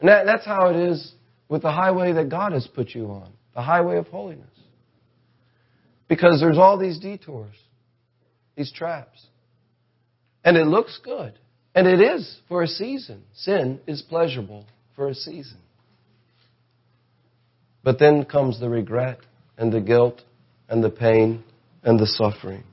And 0.00 0.08
that, 0.08 0.26
that's 0.26 0.44
how 0.44 0.68
it 0.68 0.76
is 0.76 1.12
with 1.48 1.62
the 1.62 1.72
highway 1.72 2.12
that 2.12 2.28
God 2.28 2.52
has 2.52 2.66
put 2.66 2.90
you 2.90 3.06
on, 3.06 3.32
the 3.54 3.62
highway 3.62 3.96
of 3.96 4.06
holiness. 4.08 4.46
Because 6.08 6.40
there's 6.40 6.58
all 6.58 6.78
these 6.78 6.98
detours, 6.98 7.54
these 8.56 8.70
traps. 8.72 9.26
And 10.44 10.56
it 10.56 10.66
looks 10.66 11.00
good. 11.02 11.36
And 11.74 11.88
it 11.88 12.00
is 12.00 12.38
for 12.48 12.62
a 12.62 12.68
season. 12.68 13.24
Sin 13.34 13.80
is 13.86 14.02
pleasurable 14.02 14.64
for 14.94 15.08
a 15.08 15.14
season. 15.14 15.58
But 17.86 18.00
then 18.00 18.24
comes 18.24 18.58
the 18.58 18.68
regret 18.68 19.20
and 19.56 19.72
the 19.72 19.80
guilt 19.80 20.20
and 20.68 20.82
the 20.82 20.90
pain 20.90 21.44
and 21.84 22.00
the 22.00 22.06
suffering. 22.08 22.64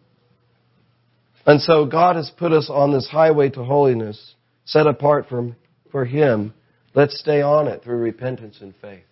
And 1.45 1.61
so 1.61 1.85
God 1.85 2.15
has 2.15 2.31
put 2.31 2.51
us 2.51 2.67
on 2.67 2.91
this 2.91 3.07
highway 3.07 3.49
to 3.51 3.63
holiness, 3.63 4.33
set 4.65 4.87
apart 4.87 5.27
from, 5.29 5.55
for 5.91 6.03
Him. 6.03 6.51
Let's 6.95 7.19
stay 7.19 7.43
on 7.43 7.67
it 7.67 7.83
through 7.83 7.97
repentance 7.97 8.57
and 8.59 8.73
faith. 8.81 9.03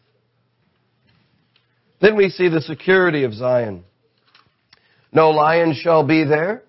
Then 2.01 2.15
we 2.15 2.29
see 2.29 2.50
the 2.50 2.62
security 2.62 3.24
of 3.24 3.36
Zion. 3.36 3.84
No 5.13 5.29
lion 5.29 5.75
shall 5.75 6.03
be 6.03 6.24
there, 6.24 6.63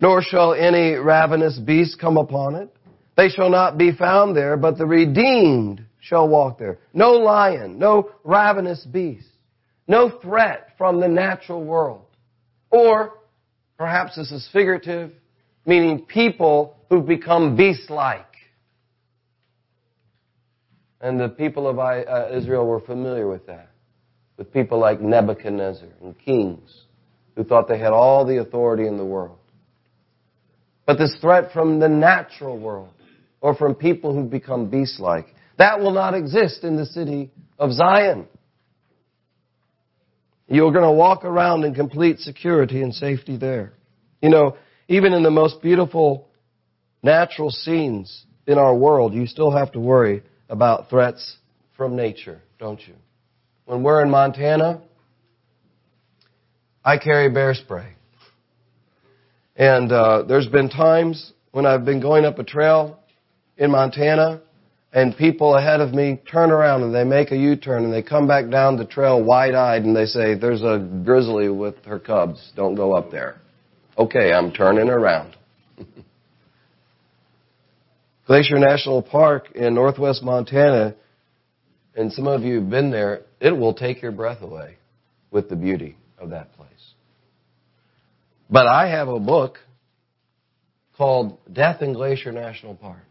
nor 0.00 0.20
shall 0.20 0.52
any 0.52 0.94
ravenous 0.94 1.56
beast 1.60 2.00
come 2.00 2.16
upon 2.16 2.56
it. 2.56 2.76
They 3.16 3.28
shall 3.28 3.50
not 3.50 3.78
be 3.78 3.92
found 3.92 4.36
there, 4.36 4.56
but 4.56 4.78
the 4.78 4.86
redeemed 4.86 5.84
shall 6.00 6.28
walk 6.28 6.58
there. 6.58 6.78
No 6.92 7.12
lion, 7.12 7.78
no 7.78 8.10
ravenous 8.24 8.84
beast, 8.84 9.28
no 9.86 10.10
threat 10.20 10.70
from 10.78 11.00
the 11.00 11.08
natural 11.08 11.64
world. 11.64 12.04
Or, 12.70 13.14
perhaps 13.76 14.16
this 14.16 14.30
is 14.30 14.48
figurative, 14.52 15.12
meaning 15.66 16.04
people 16.04 16.76
who've 16.88 17.06
become 17.06 17.56
beast-like. 17.56 18.24
And 21.00 21.18
the 21.18 21.28
people 21.28 21.68
of 21.68 21.78
uh, 21.78 22.28
Israel 22.32 22.66
were 22.66 22.80
familiar 22.80 23.28
with 23.28 23.46
that. 23.46 23.70
With 24.36 24.52
people 24.52 24.78
like 24.78 25.00
Nebuchadnezzar 25.00 25.88
and 26.02 26.18
kings 26.18 26.84
who 27.36 27.44
thought 27.44 27.68
they 27.68 27.78
had 27.78 27.92
all 27.92 28.24
the 28.24 28.38
authority 28.38 28.86
in 28.86 28.96
the 28.96 29.04
world. 29.04 29.38
But 30.86 30.98
this 30.98 31.16
threat 31.20 31.52
from 31.52 31.78
the 31.80 31.88
natural 31.88 32.58
world 32.58 32.94
or 33.40 33.54
from 33.54 33.74
people 33.74 34.14
who've 34.14 34.30
become 34.30 34.70
beast-like, 34.70 35.34
that 35.58 35.80
will 35.80 35.92
not 35.92 36.14
exist 36.14 36.64
in 36.64 36.76
the 36.76 36.86
city 36.86 37.30
of 37.58 37.72
Zion. 37.72 38.26
You're 40.46 40.72
going 40.72 40.84
to 40.84 40.92
walk 40.92 41.24
around 41.24 41.64
in 41.64 41.74
complete 41.74 42.20
security 42.20 42.80
and 42.80 42.94
safety 42.94 43.36
there. 43.36 43.74
You 44.22 44.30
know, 44.30 44.56
even 44.88 45.12
in 45.12 45.22
the 45.22 45.30
most 45.30 45.60
beautiful 45.60 46.28
natural 47.02 47.50
scenes 47.50 48.24
in 48.46 48.56
our 48.56 48.74
world, 48.74 49.12
you 49.12 49.26
still 49.26 49.50
have 49.50 49.72
to 49.72 49.80
worry 49.80 50.22
about 50.48 50.88
threats 50.88 51.36
from 51.76 51.96
nature, 51.96 52.40
don't 52.58 52.80
you? 52.86 52.94
When 53.66 53.82
we're 53.82 54.02
in 54.02 54.10
Montana, 54.10 54.80
I 56.84 56.96
carry 56.96 57.28
bear 57.28 57.52
spray. 57.52 57.92
And 59.56 59.92
uh, 59.92 60.22
there's 60.22 60.46
been 60.46 60.70
times 60.70 61.32
when 61.50 61.66
I've 61.66 61.84
been 61.84 62.00
going 62.00 62.24
up 62.24 62.38
a 62.38 62.44
trail 62.44 63.00
in 63.58 63.70
Montana 63.72 64.40
and 64.92 65.16
people 65.16 65.56
ahead 65.56 65.80
of 65.80 65.92
me 65.92 66.20
turn 66.30 66.50
around 66.50 66.82
and 66.82 66.94
they 66.94 67.04
make 67.04 67.30
a 67.30 67.36
U-turn 67.36 67.84
and 67.84 67.92
they 67.92 68.02
come 68.02 68.26
back 68.26 68.48
down 68.48 68.76
the 68.76 68.86
trail 68.86 69.22
wide-eyed 69.22 69.82
and 69.82 69.94
they 69.94 70.06
say, 70.06 70.34
there's 70.34 70.62
a 70.62 70.78
grizzly 71.04 71.50
with 71.50 71.84
her 71.84 71.98
cubs. 71.98 72.52
Don't 72.56 72.74
go 72.74 72.94
up 72.94 73.10
there. 73.10 73.40
Okay, 73.98 74.32
I'm 74.32 74.50
turning 74.52 74.88
around. 74.88 75.36
Glacier 78.26 78.58
National 78.58 79.02
Park 79.02 79.50
in 79.54 79.74
northwest 79.74 80.22
Montana, 80.22 80.94
and 81.94 82.12
some 82.12 82.26
of 82.26 82.42
you 82.42 82.60
have 82.60 82.70
been 82.70 82.90
there, 82.90 83.22
it 83.40 83.52
will 83.52 83.74
take 83.74 84.00
your 84.00 84.12
breath 84.12 84.40
away 84.40 84.76
with 85.30 85.48
the 85.48 85.56
beauty 85.56 85.96
of 86.18 86.30
that 86.30 86.52
place. 86.54 86.68
But 88.48 88.66
I 88.66 88.88
have 88.88 89.08
a 89.08 89.20
book 89.20 89.58
called 90.96 91.38
Death 91.52 91.82
in 91.82 91.92
Glacier 91.92 92.32
National 92.32 92.74
Park. 92.74 93.07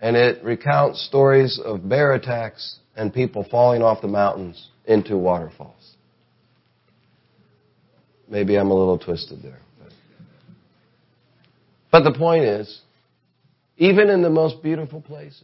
And 0.00 0.16
it 0.16 0.42
recounts 0.44 1.04
stories 1.04 1.60
of 1.62 1.88
bear 1.88 2.12
attacks 2.12 2.78
and 2.96 3.12
people 3.12 3.46
falling 3.50 3.82
off 3.82 4.00
the 4.00 4.08
mountains 4.08 4.70
into 4.86 5.16
waterfalls. 5.16 5.94
Maybe 8.28 8.56
I'm 8.56 8.70
a 8.70 8.74
little 8.74 8.98
twisted 8.98 9.42
there. 9.42 9.60
But 11.90 12.04
the 12.04 12.12
point 12.12 12.44
is, 12.44 12.82
even 13.78 14.10
in 14.10 14.22
the 14.22 14.30
most 14.30 14.62
beautiful 14.62 15.00
places, 15.00 15.42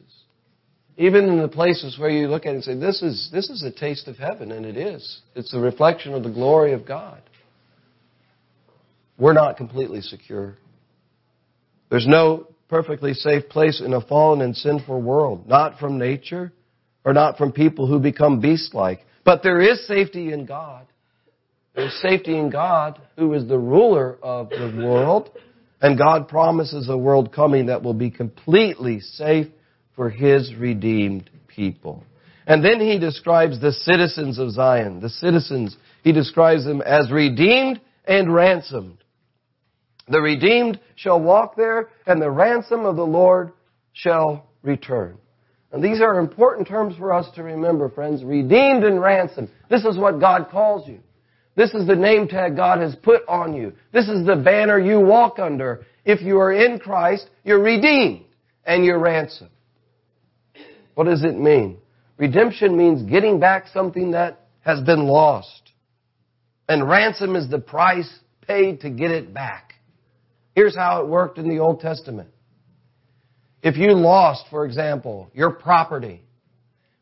even 0.96 1.24
in 1.28 1.40
the 1.40 1.48
places 1.48 1.98
where 1.98 2.10
you 2.10 2.28
look 2.28 2.44
at 2.44 2.50
it 2.50 2.54
and 2.56 2.64
say, 2.64 2.74
this 2.78 3.02
is, 3.02 3.30
this 3.32 3.48
is 3.48 3.62
a 3.62 3.70
taste 3.72 4.06
of 4.06 4.16
heaven, 4.18 4.52
and 4.52 4.66
it 4.66 4.76
is. 4.76 5.20
It's 5.34 5.54
a 5.54 5.58
reflection 5.58 6.12
of 6.14 6.22
the 6.22 6.30
glory 6.30 6.72
of 6.72 6.86
God 6.86 7.20
we're 9.18 9.32
not 9.32 9.56
completely 9.56 10.00
secure. 10.00 10.56
There's 11.90 12.06
no 12.06 12.48
perfectly 12.74 13.14
safe 13.14 13.48
place 13.48 13.80
in 13.80 13.92
a 13.92 14.00
fallen 14.00 14.40
and 14.40 14.56
sinful 14.56 15.00
world, 15.00 15.46
not 15.46 15.78
from 15.78 15.96
nature 15.96 16.52
or 17.04 17.12
not 17.12 17.38
from 17.38 17.52
people 17.52 17.86
who 17.86 18.00
become 18.00 18.40
beast-like. 18.40 18.98
But 19.24 19.44
there 19.44 19.60
is 19.60 19.86
safety 19.86 20.32
in 20.32 20.44
God. 20.44 20.84
There's 21.76 21.94
safety 22.02 22.36
in 22.36 22.50
God, 22.50 23.00
who 23.16 23.32
is 23.34 23.46
the 23.46 23.60
ruler 23.60 24.18
of 24.20 24.50
the 24.50 24.82
world, 24.84 25.30
and 25.80 25.96
God 25.96 26.26
promises 26.26 26.88
a 26.88 26.98
world 26.98 27.32
coming 27.32 27.66
that 27.66 27.84
will 27.84 27.94
be 27.94 28.10
completely 28.10 28.98
safe 28.98 29.46
for 29.94 30.10
His 30.10 30.52
redeemed 30.56 31.30
people. 31.46 32.02
And 32.44 32.64
then 32.64 32.80
he 32.80 32.98
describes 32.98 33.60
the 33.60 33.70
citizens 33.70 34.40
of 34.40 34.50
Zion. 34.50 35.00
The 35.00 35.10
citizens, 35.10 35.76
he 36.02 36.10
describes 36.10 36.64
them 36.64 36.82
as 36.82 37.08
redeemed 37.12 37.80
and 38.04 38.34
ransomed. 38.34 39.03
The 40.08 40.20
redeemed 40.20 40.80
shall 40.96 41.20
walk 41.20 41.56
there, 41.56 41.88
and 42.06 42.20
the 42.20 42.30
ransom 42.30 42.84
of 42.84 42.96
the 42.96 43.06
Lord 43.06 43.52
shall 43.92 44.46
return. 44.62 45.16
And 45.72 45.82
these 45.82 46.00
are 46.00 46.18
important 46.18 46.68
terms 46.68 46.96
for 46.96 47.12
us 47.12 47.26
to 47.34 47.42
remember, 47.42 47.88
friends. 47.88 48.22
Redeemed 48.22 48.84
and 48.84 49.00
ransomed. 49.00 49.50
This 49.68 49.84
is 49.84 49.98
what 49.98 50.20
God 50.20 50.48
calls 50.50 50.86
you. 50.88 51.00
This 51.56 51.72
is 51.74 51.86
the 51.86 51.96
name 51.96 52.28
tag 52.28 52.56
God 52.56 52.80
has 52.80 52.94
put 52.96 53.22
on 53.28 53.54
you. 53.54 53.72
This 53.92 54.08
is 54.08 54.26
the 54.26 54.36
banner 54.36 54.78
you 54.78 55.00
walk 55.00 55.38
under. 55.38 55.84
If 56.04 56.20
you 56.20 56.38
are 56.38 56.52
in 56.52 56.78
Christ, 56.78 57.28
you're 57.44 57.62
redeemed 57.62 58.24
and 58.64 58.84
you're 58.84 58.98
ransomed. 58.98 59.50
What 60.94 61.04
does 61.04 61.24
it 61.24 61.36
mean? 61.36 61.78
Redemption 62.18 62.76
means 62.76 63.02
getting 63.02 63.40
back 63.40 63.66
something 63.72 64.12
that 64.12 64.46
has 64.60 64.80
been 64.80 65.06
lost. 65.06 65.72
And 66.68 66.88
ransom 66.88 67.36
is 67.36 67.48
the 67.48 67.58
price 67.58 68.18
paid 68.46 68.80
to 68.80 68.90
get 68.90 69.10
it 69.10 69.34
back. 69.34 69.73
Here's 70.54 70.76
how 70.76 71.02
it 71.02 71.08
worked 71.08 71.38
in 71.38 71.48
the 71.48 71.58
Old 71.58 71.80
Testament. 71.80 72.28
If 73.62 73.76
you 73.76 73.92
lost, 73.92 74.44
for 74.50 74.66
example, 74.66 75.30
your 75.34 75.50
property 75.50 76.22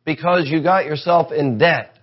because 0.04 0.48
you 0.48 0.62
got 0.62 0.84
yourself 0.84 1.32
in 1.32 1.58
debt 1.58 1.98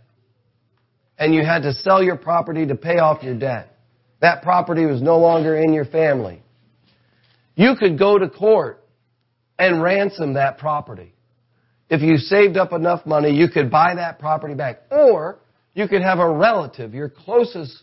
and 1.18 1.34
you 1.34 1.44
had 1.44 1.64
to 1.64 1.74
sell 1.74 2.04
your 2.04 2.18
property 2.18 2.68
to 2.68 2.76
pay 2.76 2.98
off 3.00 3.24
your 3.24 3.36
debt, 3.36 3.78
that 4.22 4.44
property 4.44 4.86
was 4.86 5.02
no 5.02 5.18
longer 5.18 5.56
in 5.56 5.74
your 5.74 5.86
family. 5.86 6.42
You 7.56 7.76
could 7.78 7.98
go 7.98 8.18
to 8.18 8.30
court 8.30 8.84
and 9.58 9.82
ransom 9.82 10.34
that 10.34 10.58
property. 10.58 11.14
If 11.90 12.02
you 12.02 12.18
saved 12.18 12.56
up 12.58 12.72
enough 12.72 13.06
money, 13.06 13.32
you 13.32 13.48
could 13.50 13.72
buy 13.72 13.96
that 13.96 14.20
property 14.20 14.54
back. 14.54 14.82
Or 14.92 15.40
you 15.74 15.88
could 15.88 16.02
have 16.02 16.20
a 16.20 16.30
relative, 16.30 16.94
your 16.94 17.10
closest 17.10 17.82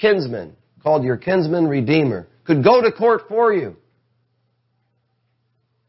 kinsman, 0.00 0.56
called 0.82 1.04
your 1.04 1.16
kinsman 1.16 1.66
redeemer, 1.66 2.26
could 2.44 2.64
go 2.64 2.82
to 2.82 2.90
court 2.90 3.22
for 3.28 3.52
you 3.52 3.76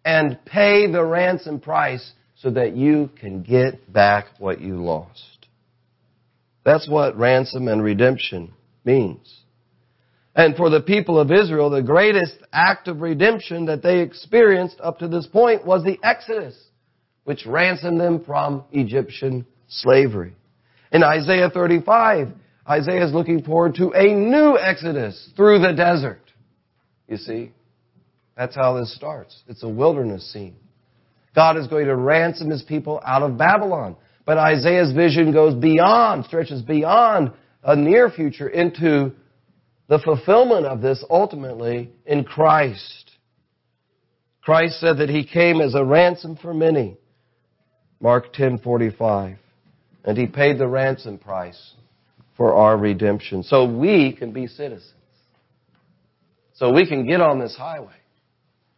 and 0.05 0.37
pay 0.45 0.91
the 0.91 1.03
ransom 1.03 1.59
price 1.59 2.11
so 2.35 2.51
that 2.51 2.75
you 2.75 3.09
can 3.19 3.41
get 3.41 3.91
back 3.91 4.25
what 4.37 4.59
you 4.59 4.75
lost. 4.83 5.47
That's 6.65 6.87
what 6.89 7.17
ransom 7.17 7.67
and 7.67 7.83
redemption 7.83 8.53
means. 8.85 9.41
And 10.35 10.55
for 10.55 10.69
the 10.69 10.81
people 10.81 11.19
of 11.19 11.31
Israel, 11.31 11.69
the 11.69 11.83
greatest 11.83 12.37
act 12.51 12.87
of 12.87 13.01
redemption 13.01 13.65
that 13.65 13.83
they 13.83 13.99
experienced 13.99 14.79
up 14.81 14.99
to 14.99 15.07
this 15.07 15.27
point 15.27 15.65
was 15.65 15.83
the 15.83 15.99
Exodus, 16.03 16.55
which 17.23 17.45
ransomed 17.45 17.99
them 17.99 18.23
from 18.25 18.63
Egyptian 18.71 19.45
slavery. 19.67 20.33
In 20.91 21.03
Isaiah 21.03 21.49
35, 21.49 22.29
Isaiah 22.67 23.05
is 23.05 23.13
looking 23.13 23.43
forward 23.43 23.75
to 23.75 23.91
a 23.91 24.13
new 24.13 24.57
Exodus 24.57 25.29
through 25.35 25.59
the 25.59 25.73
desert. 25.73 26.21
You 27.07 27.17
see? 27.17 27.51
That's 28.37 28.55
how 28.55 28.79
this 28.79 28.95
starts. 28.95 29.43
It's 29.47 29.63
a 29.63 29.69
wilderness 29.69 30.31
scene. 30.31 30.55
God 31.35 31.57
is 31.57 31.67
going 31.67 31.87
to 31.87 31.95
ransom 31.95 32.49
his 32.49 32.63
people 32.63 33.01
out 33.05 33.21
of 33.21 33.37
Babylon. 33.37 33.95
But 34.25 34.37
Isaiah's 34.37 34.93
vision 34.93 35.33
goes 35.33 35.53
beyond, 35.55 36.25
stretches 36.25 36.61
beyond 36.61 37.31
a 37.63 37.75
near 37.75 38.09
future 38.09 38.47
into 38.47 39.11
the 39.89 39.99
fulfillment 39.99 40.65
of 40.65 40.81
this 40.81 41.03
ultimately 41.09 41.91
in 42.05 42.23
Christ. 42.23 43.11
Christ 44.41 44.79
said 44.79 44.97
that 44.99 45.09
he 45.09 45.25
came 45.25 45.59
as 45.59 45.75
a 45.75 45.83
ransom 45.83 46.37
for 46.37 46.53
many. 46.53 46.97
Mark 47.99 48.33
10:45. 48.33 49.37
And 50.05 50.17
he 50.17 50.27
paid 50.27 50.57
the 50.57 50.67
ransom 50.67 51.17
price 51.17 51.73
for 52.35 52.53
our 52.53 52.77
redemption 52.77 53.43
so 53.43 53.65
we 53.65 54.13
can 54.13 54.31
be 54.31 54.47
citizens. 54.47 54.93
So 56.53 56.71
we 56.71 56.87
can 56.87 57.05
get 57.07 57.21
on 57.21 57.39
this 57.39 57.55
highway 57.55 57.95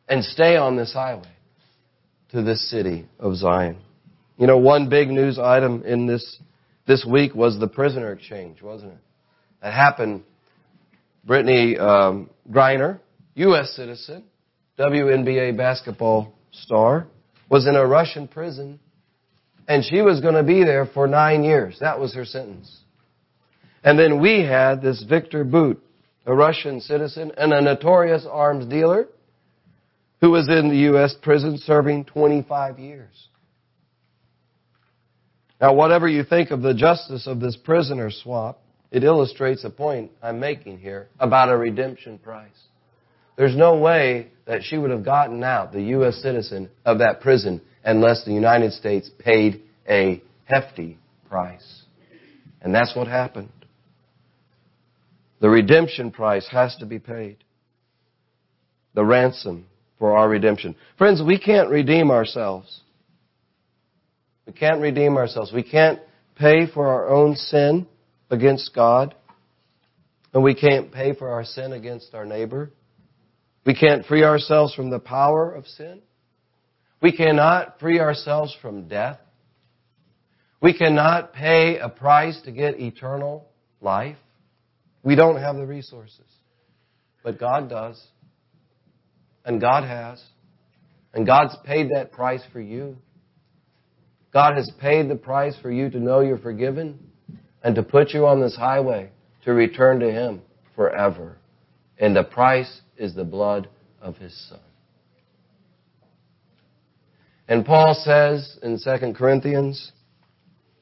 and 0.07 0.23
stay 0.23 0.55
on 0.55 0.75
this 0.75 0.93
highway 0.93 1.31
to 2.31 2.41
this 2.41 2.69
city 2.69 3.05
of 3.19 3.35
Zion. 3.35 3.77
You 4.37 4.47
know, 4.47 4.57
one 4.57 4.89
big 4.89 5.09
news 5.09 5.39
item 5.39 5.83
in 5.83 6.07
this, 6.07 6.39
this 6.87 7.05
week 7.05 7.33
was 7.33 7.59
the 7.59 7.67
prisoner 7.67 8.11
exchange, 8.11 8.61
wasn't 8.61 8.93
it? 8.93 8.99
That 9.61 9.73
happened. 9.73 10.23
Brittney 11.27 11.79
um, 11.79 12.29
Griner, 12.49 12.99
U.S. 13.35 13.71
citizen, 13.75 14.23
WNBA 14.77 15.57
basketball 15.57 16.33
star, 16.51 17.07
was 17.49 17.67
in 17.67 17.75
a 17.75 17.85
Russian 17.85 18.27
prison, 18.27 18.79
and 19.67 19.83
she 19.83 20.01
was 20.01 20.21
going 20.21 20.35
to 20.35 20.43
be 20.43 20.63
there 20.63 20.85
for 20.85 21.07
nine 21.07 21.43
years. 21.43 21.77
That 21.79 21.99
was 21.99 22.13
her 22.13 22.25
sentence. 22.25 22.79
And 23.85 23.99
then 23.99 24.19
we 24.19 24.39
had 24.39 24.81
this 24.81 25.03
Victor 25.03 25.43
Bout, 25.43 25.79
a 26.25 26.33
Russian 26.33 26.81
citizen 26.81 27.31
and 27.37 27.53
a 27.53 27.61
notorious 27.61 28.25
arms 28.29 28.65
dealer, 28.65 29.07
who 30.21 30.31
was 30.31 30.49
in 30.49 30.69
the 30.69 30.77
U.S. 30.89 31.15
prison 31.21 31.59
serving 31.59 32.05
25 32.05 32.79
years. 32.79 33.27
Now, 35.61 35.75
whatever 35.75 36.07
you 36.07 36.23
think 36.23 36.49
of 36.49 36.63
the 36.63 36.73
justice 36.73 37.27
of 37.27 37.39
this 37.39 37.55
prisoner 37.55 38.09
swap, 38.09 38.59
it 38.89 39.03
illustrates 39.03 39.63
a 39.63 39.69
point 39.69 40.11
I'm 40.21 40.39
making 40.39 40.79
here 40.79 41.07
about 41.19 41.49
a 41.49 41.57
redemption 41.57 42.17
price. 42.17 42.49
There's 43.37 43.55
no 43.55 43.77
way 43.77 44.31
that 44.47 44.63
she 44.63 44.79
would 44.79 44.89
have 44.89 45.05
gotten 45.05 45.43
out, 45.43 45.71
the 45.71 45.81
U.S. 45.83 46.15
citizen, 46.23 46.71
of 46.85 46.99
that 46.99 47.21
prison 47.21 47.61
unless 47.83 48.25
the 48.25 48.33
United 48.33 48.73
States 48.73 49.11
paid 49.19 49.61
a 49.87 50.23
hefty 50.45 50.97
price. 51.29 51.83
And 52.61 52.73
that's 52.73 52.95
what 52.95 53.07
happened. 53.07 53.49
The 55.45 55.51
redemption 55.51 56.09
price 56.09 56.47
has 56.49 56.75
to 56.77 56.87
be 56.87 56.97
paid. 56.97 57.37
The 58.95 59.05
ransom 59.05 59.67
for 59.99 60.17
our 60.17 60.27
redemption. 60.27 60.75
Friends, 60.97 61.21
we 61.23 61.37
can't 61.37 61.69
redeem 61.69 62.09
ourselves. 62.09 62.81
We 64.47 64.53
can't 64.53 64.81
redeem 64.81 65.17
ourselves. 65.17 65.53
We 65.53 65.61
can't 65.61 65.99
pay 66.35 66.65
for 66.65 66.87
our 66.87 67.09
own 67.09 67.35
sin 67.35 67.85
against 68.31 68.73
God. 68.73 69.13
And 70.33 70.43
we 70.43 70.55
can't 70.55 70.91
pay 70.91 71.13
for 71.13 71.29
our 71.29 71.43
sin 71.43 71.73
against 71.73 72.15
our 72.15 72.25
neighbor. 72.25 72.71
We 73.67 73.75
can't 73.75 74.03
free 74.03 74.23
ourselves 74.23 74.73
from 74.73 74.89
the 74.89 74.97
power 74.97 75.51
of 75.51 75.67
sin. 75.67 76.01
We 77.03 77.15
cannot 77.15 77.79
free 77.79 77.99
ourselves 77.99 78.57
from 78.63 78.87
death. 78.87 79.19
We 80.59 80.75
cannot 80.75 81.33
pay 81.33 81.77
a 81.77 81.89
price 81.89 82.41
to 82.45 82.51
get 82.51 82.79
eternal 82.79 83.45
life. 83.79 84.17
We 85.05 85.15
don't 85.15 85.37
have 85.37 85.55
the 85.55 85.65
resources. 85.65 86.25
But 87.23 87.39
God 87.39 87.69
does. 87.69 88.03
And 89.45 89.61
God 89.61 89.83
has. 89.83 90.21
And 91.13 91.25
God's 91.25 91.55
paid 91.63 91.91
that 91.95 92.11
price 92.11 92.41
for 92.51 92.59
you. 92.59 92.97
God 94.33 94.55
has 94.57 94.69
paid 94.81 95.07
the 95.07 95.15
price 95.15 95.55
for 95.61 95.71
you 95.71 95.89
to 95.91 95.99
know 95.99 96.19
you're 96.19 96.39
forgiven 96.39 96.99
and 97.63 97.75
to 97.75 97.83
put 97.83 98.13
you 98.13 98.25
on 98.25 98.41
this 98.41 98.55
highway 98.55 99.11
to 99.45 99.53
return 99.53 99.99
to 99.99 100.11
Him 100.11 100.41
forever. 100.75 101.37
And 101.99 102.15
the 102.15 102.23
price 102.23 102.81
is 102.97 103.15
the 103.15 103.23
blood 103.23 103.69
of 104.01 104.17
His 104.17 104.35
Son. 104.49 104.59
And 107.47 107.63
Paul 107.63 107.93
says 108.03 108.57
in 108.63 108.79
2 108.83 109.13
Corinthians, 109.13 109.91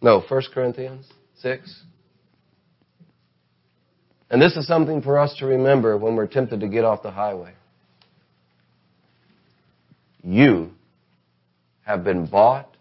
no, 0.02 0.24
1 0.28 0.42
Corinthians 0.54 1.08
6, 1.40 1.84
and 4.34 4.42
this 4.42 4.58
is 4.58 4.66
something 4.66 5.00
for 5.04 5.20
us 5.20 5.36
to 5.38 5.46
remember 5.46 5.96
when 5.96 6.16
we're 6.16 6.26
tempted 6.26 6.62
to 6.62 6.68
get 6.68 6.84
off 6.84 7.04
the 7.04 7.12
highway. 7.12 7.54
You 10.24 10.72
have 11.84 12.04
been 12.04 12.26
bought 12.26 12.76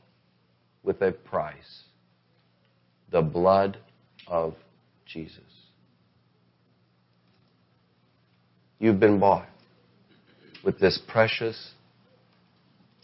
with 0.83 1.03
a 1.03 1.13
price 1.13 1.83
the 3.11 3.21
blood 3.21 3.77
of 4.27 4.55
Jesus. 5.05 5.41
You've 8.79 8.99
been 8.99 9.21
bought 9.21 9.49
with 10.65 10.81
this 10.81 10.99
precious 11.07 11.73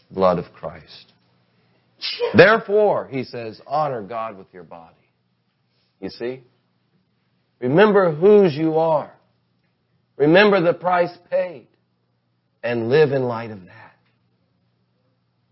blood 0.09 0.39
of 0.39 0.45
Christ. 0.53 1.13
Therefore, 2.35 3.09
he 3.11 3.23
says, 3.25 3.61
honor 3.67 4.01
God 4.01 4.39
with 4.39 4.47
your 4.51 4.63
body. 4.63 4.95
You 6.01 6.09
see? 6.09 6.41
Remember 7.59 8.11
whose 8.11 8.55
you 8.55 8.77
are. 8.77 9.11
Remember 10.17 10.61
the 10.61 10.73
price 10.73 11.15
paid. 11.29 11.67
And 12.61 12.89
live 12.89 13.13
in 13.13 13.23
light 13.23 13.51
of 13.51 13.65
that. 13.65 13.95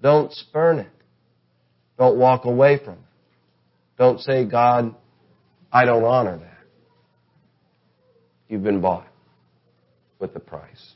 Don't 0.02 0.32
spurn 0.34 0.80
it. 0.80 0.92
Don't 1.98 2.18
walk 2.18 2.46
away 2.46 2.78
from 2.84 2.96
it. 2.96 3.00
Don't 3.98 4.20
say, 4.20 4.46
God, 4.46 4.94
I 5.72 5.86
don't 5.86 6.04
honor 6.04 6.38
that. 6.38 6.58
You've 8.50 8.64
been 8.64 8.82
bought 8.82 9.08
with 10.20 10.34
the 10.34 10.40
price. 10.40 10.94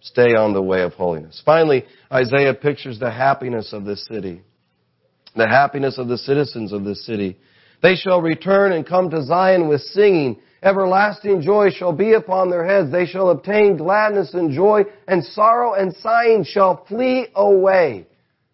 Stay 0.00 0.34
on 0.34 0.52
the 0.52 0.62
way 0.62 0.82
of 0.82 0.92
holiness. 0.92 1.42
Finally, 1.44 1.84
Isaiah 2.12 2.54
pictures 2.54 2.98
the 2.98 3.10
happiness 3.10 3.72
of 3.72 3.84
this 3.84 4.06
city. 4.10 4.42
the 5.36 5.48
happiness 5.48 5.98
of 5.98 6.08
the 6.08 6.18
citizens 6.18 6.72
of 6.72 6.84
this 6.84 7.04
city. 7.06 7.36
They 7.82 7.94
shall 7.94 8.20
return 8.20 8.72
and 8.72 8.86
come 8.86 9.10
to 9.10 9.22
Zion 9.22 9.68
with 9.68 9.80
singing. 9.82 10.40
Everlasting 10.62 11.42
joy 11.42 11.70
shall 11.70 11.92
be 11.92 12.14
upon 12.14 12.50
their 12.50 12.66
heads. 12.66 12.90
They 12.90 13.06
shall 13.06 13.30
obtain 13.30 13.76
gladness 13.76 14.34
and 14.34 14.52
joy, 14.52 14.82
and 15.06 15.24
sorrow 15.24 15.74
and 15.74 15.94
sighing 15.94 16.44
shall 16.44 16.84
flee 16.86 17.28
away. 17.34 18.06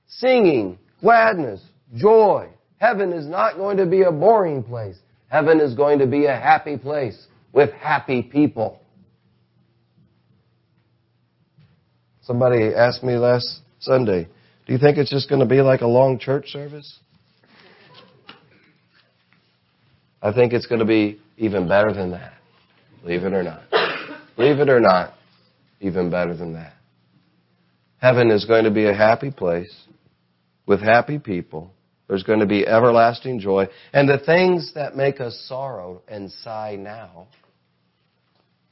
Singing, 0.06 0.78
gladness, 1.00 1.62
joy. 1.96 2.50
Heaven 2.78 3.12
is 3.12 3.26
not 3.26 3.56
going 3.56 3.78
to 3.78 3.86
be 3.86 4.02
a 4.02 4.12
boring 4.12 4.62
place. 4.62 4.96
Heaven 5.28 5.60
is 5.60 5.74
going 5.74 5.98
to 6.00 6.06
be 6.06 6.26
a 6.26 6.36
happy 6.36 6.76
place 6.76 7.26
with 7.52 7.72
happy 7.72 8.22
people. 8.22 8.80
Somebody 12.22 12.74
asked 12.74 13.02
me 13.02 13.16
last 13.16 13.60
Sunday, 13.80 14.28
do 14.66 14.72
you 14.72 14.78
think 14.78 14.98
it's 14.98 15.10
just 15.10 15.28
going 15.28 15.40
to 15.40 15.46
be 15.46 15.60
like 15.60 15.80
a 15.80 15.86
long 15.86 16.18
church 16.18 16.48
service? 16.48 16.98
I 20.24 20.32
think 20.32 20.54
it's 20.54 20.66
going 20.66 20.78
to 20.78 20.86
be 20.86 21.20
even 21.36 21.68
better 21.68 21.92
than 21.92 22.12
that. 22.12 22.32
Believe 23.02 23.24
it 23.24 23.34
or 23.34 23.42
not. 23.42 23.62
Believe 24.36 24.58
it 24.58 24.70
or 24.70 24.80
not, 24.80 25.12
even 25.82 26.10
better 26.10 26.34
than 26.34 26.54
that. 26.54 26.72
Heaven 27.98 28.30
is 28.30 28.46
going 28.46 28.64
to 28.64 28.70
be 28.70 28.86
a 28.86 28.94
happy 28.94 29.30
place 29.30 29.72
with 30.66 30.80
happy 30.80 31.18
people. 31.18 31.70
There's 32.08 32.22
going 32.22 32.40
to 32.40 32.46
be 32.46 32.66
everlasting 32.66 33.38
joy. 33.38 33.66
And 33.92 34.08
the 34.08 34.18
things 34.18 34.72
that 34.74 34.96
make 34.96 35.20
us 35.20 35.44
sorrow 35.46 36.00
and 36.08 36.32
sigh 36.32 36.76
now, 36.76 37.26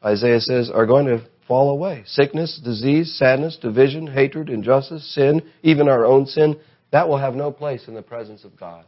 Isaiah 0.03 0.41
says, 0.41 0.71
are 0.73 0.87
going 0.87 1.05
to 1.07 1.23
fall 1.47 1.71
away. 1.71 2.05
Sickness, 2.07 2.59
disease, 2.65 3.15
sadness, 3.19 3.59
division, 3.61 4.07
hatred, 4.07 4.49
injustice, 4.49 5.15
sin, 5.15 5.43
even 5.63 5.87
our 5.87 6.07
own 6.07 6.25
sin, 6.25 6.59
that 6.93 7.09
will 7.09 7.19
have 7.19 7.35
no 7.35 7.51
place 7.51 7.89
in 7.89 7.95
the 7.95 8.03
presence 8.03 8.43
of 8.43 8.59
God. 8.59 8.87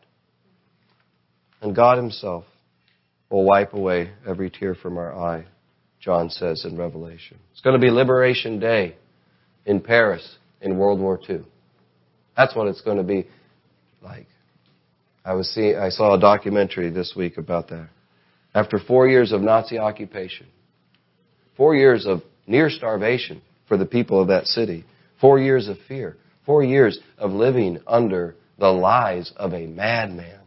And 1.61 1.77
God 1.77 1.99
Himself 1.99 2.45
will 3.35 3.45
wipe 3.45 3.73
away 3.73 4.13
every 4.25 4.49
tear 4.49 4.77
from 4.77 4.97
our 4.97 5.13
eye, 5.13 5.45
John 5.99 6.31
says 6.31 6.65
in 6.65 6.79
Revelation. 6.79 7.37
It's 7.51 7.61
going 7.63 7.75
to 7.75 7.85
be 7.85 7.91
Liberation 7.91 8.61
Day 8.61 8.95
in 9.67 9.81
Paris 9.81 10.37
in 10.61 10.79
World 10.79 11.01
War 11.01 11.19
II. 11.29 11.41
That's 12.37 12.55
what 12.55 12.69
it's 12.69 12.83
going 12.83 12.99
to 12.99 13.03
be 13.03 13.27
like. 14.01 14.29
I 15.25 15.33
was 15.33 15.49
seeing, 15.51 15.77
I 15.77 15.89
saw 15.89 16.15
a 16.15 16.21
documentary 16.21 16.91
this 16.91 17.15
week 17.17 17.37
about 17.37 17.71
that. 17.71 17.89
After 18.55 18.79
four 18.79 19.09
years 19.09 19.33
of 19.33 19.41
Nazi 19.41 19.79
occupation, 19.79 20.47
four 21.57 21.75
years 21.75 22.07
of 22.07 22.23
near 22.47 22.71
starvation 22.71 23.43
for 23.67 23.77
the 23.77 23.87
people 23.87 24.21
of 24.21 24.29
that 24.29 24.47
city, 24.47 24.85
four 25.21 25.41
years 25.41 25.67
of 25.67 25.77
fear, 25.89 26.17
four 26.47 26.63
years 26.63 27.01
of 27.19 27.33
living 27.33 27.81
under 27.89 28.37
the 28.61 28.69
lies 28.69 29.33
of 29.35 29.55
a 29.55 29.67
madman. 29.67 30.44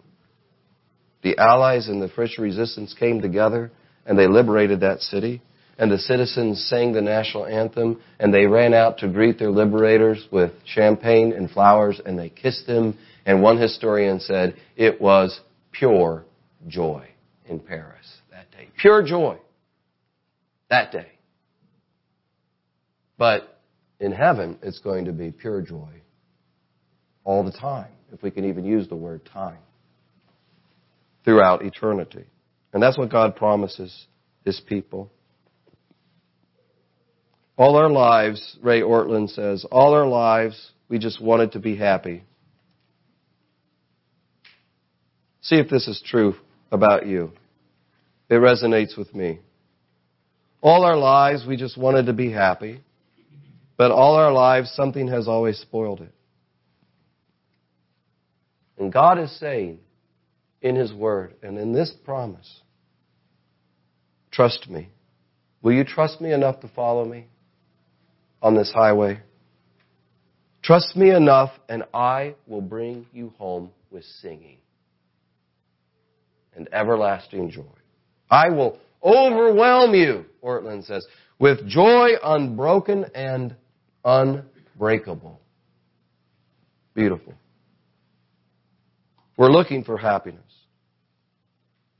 The 1.27 1.37
Allies 1.39 1.89
and 1.89 2.01
the 2.01 2.07
French 2.07 2.37
resistance 2.37 2.95
came 2.97 3.19
together 3.19 3.69
and 4.05 4.17
they 4.17 4.27
liberated 4.27 4.79
that 4.79 5.01
city. 5.01 5.41
And 5.77 5.91
the 5.91 5.97
citizens 5.97 6.65
sang 6.69 6.93
the 6.93 7.01
national 7.01 7.45
anthem 7.45 7.99
and 8.17 8.33
they 8.33 8.45
ran 8.45 8.73
out 8.73 8.99
to 8.99 9.09
greet 9.09 9.37
their 9.37 9.51
liberators 9.51 10.25
with 10.31 10.53
champagne 10.63 11.33
and 11.33 11.51
flowers 11.51 11.99
and 12.05 12.17
they 12.17 12.29
kissed 12.29 12.65
them. 12.65 12.97
And 13.25 13.41
one 13.41 13.57
historian 13.57 14.21
said 14.21 14.55
it 14.77 15.01
was 15.01 15.37
pure 15.73 16.23
joy 16.65 17.09
in 17.45 17.59
Paris 17.59 18.07
that 18.31 18.49
day. 18.51 18.69
Pure 18.79 19.03
joy 19.07 19.37
that 20.69 20.93
day. 20.93 21.11
But 23.17 23.59
in 23.99 24.13
heaven, 24.13 24.59
it's 24.61 24.79
going 24.79 25.03
to 25.05 25.11
be 25.11 25.31
pure 25.31 25.61
joy 25.61 25.89
all 27.25 27.43
the 27.43 27.51
time, 27.51 27.91
if 28.13 28.23
we 28.23 28.31
can 28.31 28.45
even 28.45 28.63
use 28.63 28.87
the 28.87 28.95
word 28.95 29.25
time, 29.25 29.57
throughout 31.27 31.61
eternity. 31.61 32.23
And 32.71 32.81
that's 32.81 32.97
what 32.97 33.11
God 33.11 33.35
promises 33.35 34.07
His 34.45 34.61
people. 34.61 35.11
All 37.57 37.75
our 37.75 37.89
lives, 37.89 38.57
Ray 38.63 38.79
Ortlund 38.79 39.31
says, 39.31 39.65
all 39.69 39.93
our 39.93 40.07
lives, 40.07 40.71
we 40.87 40.99
just 40.99 41.21
wanted 41.21 41.51
to 41.51 41.59
be 41.59 41.75
happy. 41.75 42.23
See 45.41 45.57
if 45.57 45.69
this 45.69 45.89
is 45.89 46.01
true 46.05 46.35
about 46.71 47.05
you. 47.05 47.33
It 48.29 48.35
resonates 48.35 48.97
with 48.97 49.13
me. 49.13 49.39
All 50.61 50.85
our 50.85 50.95
lives, 50.95 51.45
we 51.45 51.57
just 51.57 51.77
wanted 51.77 52.05
to 52.05 52.13
be 52.13 52.31
happy. 52.31 52.79
But 53.75 53.91
all 53.91 54.15
our 54.15 54.31
lives, 54.31 54.71
something 54.71 55.09
has 55.09 55.27
always 55.27 55.57
spoiled 55.57 55.99
it. 55.99 56.13
And 58.77 58.93
God 58.93 59.19
is 59.19 59.37
saying 59.37 59.79
in 60.61 60.75
His 60.75 60.93
Word 60.93 61.35
and 61.43 61.57
in 61.57 61.73
this 61.73 61.91
promise, 62.05 62.61
trust 64.31 64.69
me. 64.69 64.89
Will 65.61 65.73
you 65.73 65.83
trust 65.83 66.21
me 66.21 66.31
enough 66.31 66.59
to 66.61 66.67
follow 66.69 67.05
me 67.05 67.27
on 68.41 68.55
this 68.55 68.71
highway? 68.73 69.19
Trust 70.61 70.95
me 70.95 71.11
enough, 71.11 71.51
and 71.69 71.83
I 71.93 72.35
will 72.45 72.61
bring 72.61 73.05
you 73.13 73.33
home 73.37 73.71
with 73.89 74.03
singing 74.03 74.57
and 76.55 76.67
everlasting 76.73 77.51
joy. 77.51 77.63
I 78.29 78.49
will 78.49 78.79
overwhelm 79.03 79.93
you, 79.93 80.25
Ortlund 80.43 80.85
says, 80.85 81.05
with 81.39 81.65
joy 81.67 82.09
unbroken 82.21 83.05
and 83.15 83.55
unbreakable. 84.03 85.39
Beautiful. 86.93 87.33
We're 89.37 89.51
looking 89.51 89.83
for 89.83 89.97
happiness. 89.97 90.41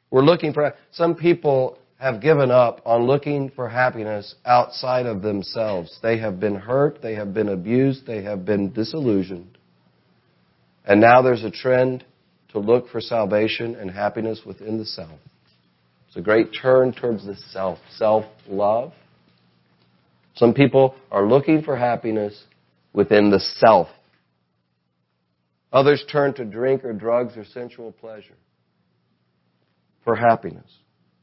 We're 0.10 0.24
looking 0.24 0.54
for, 0.54 0.74
some 0.92 1.16
people 1.16 1.78
have 2.00 2.22
given 2.22 2.52
up 2.52 2.82
on 2.86 3.04
looking 3.04 3.50
for 3.50 3.70
happiness 3.70 4.36
outside 4.46 5.06
of 5.06 5.22
themselves. 5.22 5.98
They 6.02 6.18
have 6.20 6.40
been 6.40 6.56
hurt, 6.56 7.02
they 7.02 7.16
have 7.16 7.34
been 7.34 7.50
abused, 7.50 8.06
they 8.06 8.24
have 8.24 8.46
been 8.46 8.72
disillusioned. 8.72 9.58
And 10.86 11.02
now 11.02 11.22
there's 11.22 11.44
a 11.44 11.52
trend 11.52 12.06
to 12.50 12.60
look 12.60 12.90
for 12.90 13.02
salvation 13.02 13.76
and 13.76 13.92
happiness 13.92 14.42
within 14.46 14.78
the 14.78 14.86
self. 14.86 15.20
It's 16.08 16.16
a 16.16 16.22
great 16.22 16.50
turn 16.60 16.94
towards 16.94 17.26
the 17.26 17.36
self, 17.52 17.80
self 17.98 18.26
love. 18.48 18.94
Some 20.36 20.54
people 20.54 20.96
are 21.12 21.28
looking 21.28 21.64
for 21.64 21.76
happiness 21.76 22.44
within 22.94 23.32
the 23.32 23.40
self. 23.40 23.90
Others 25.78 26.06
turn 26.12 26.34
to 26.34 26.44
drink 26.44 26.84
or 26.84 26.92
drugs 26.92 27.38
or 27.38 27.46
sensual 27.46 27.92
pleasure 27.92 28.34
for 30.04 30.16
happiness. 30.16 30.66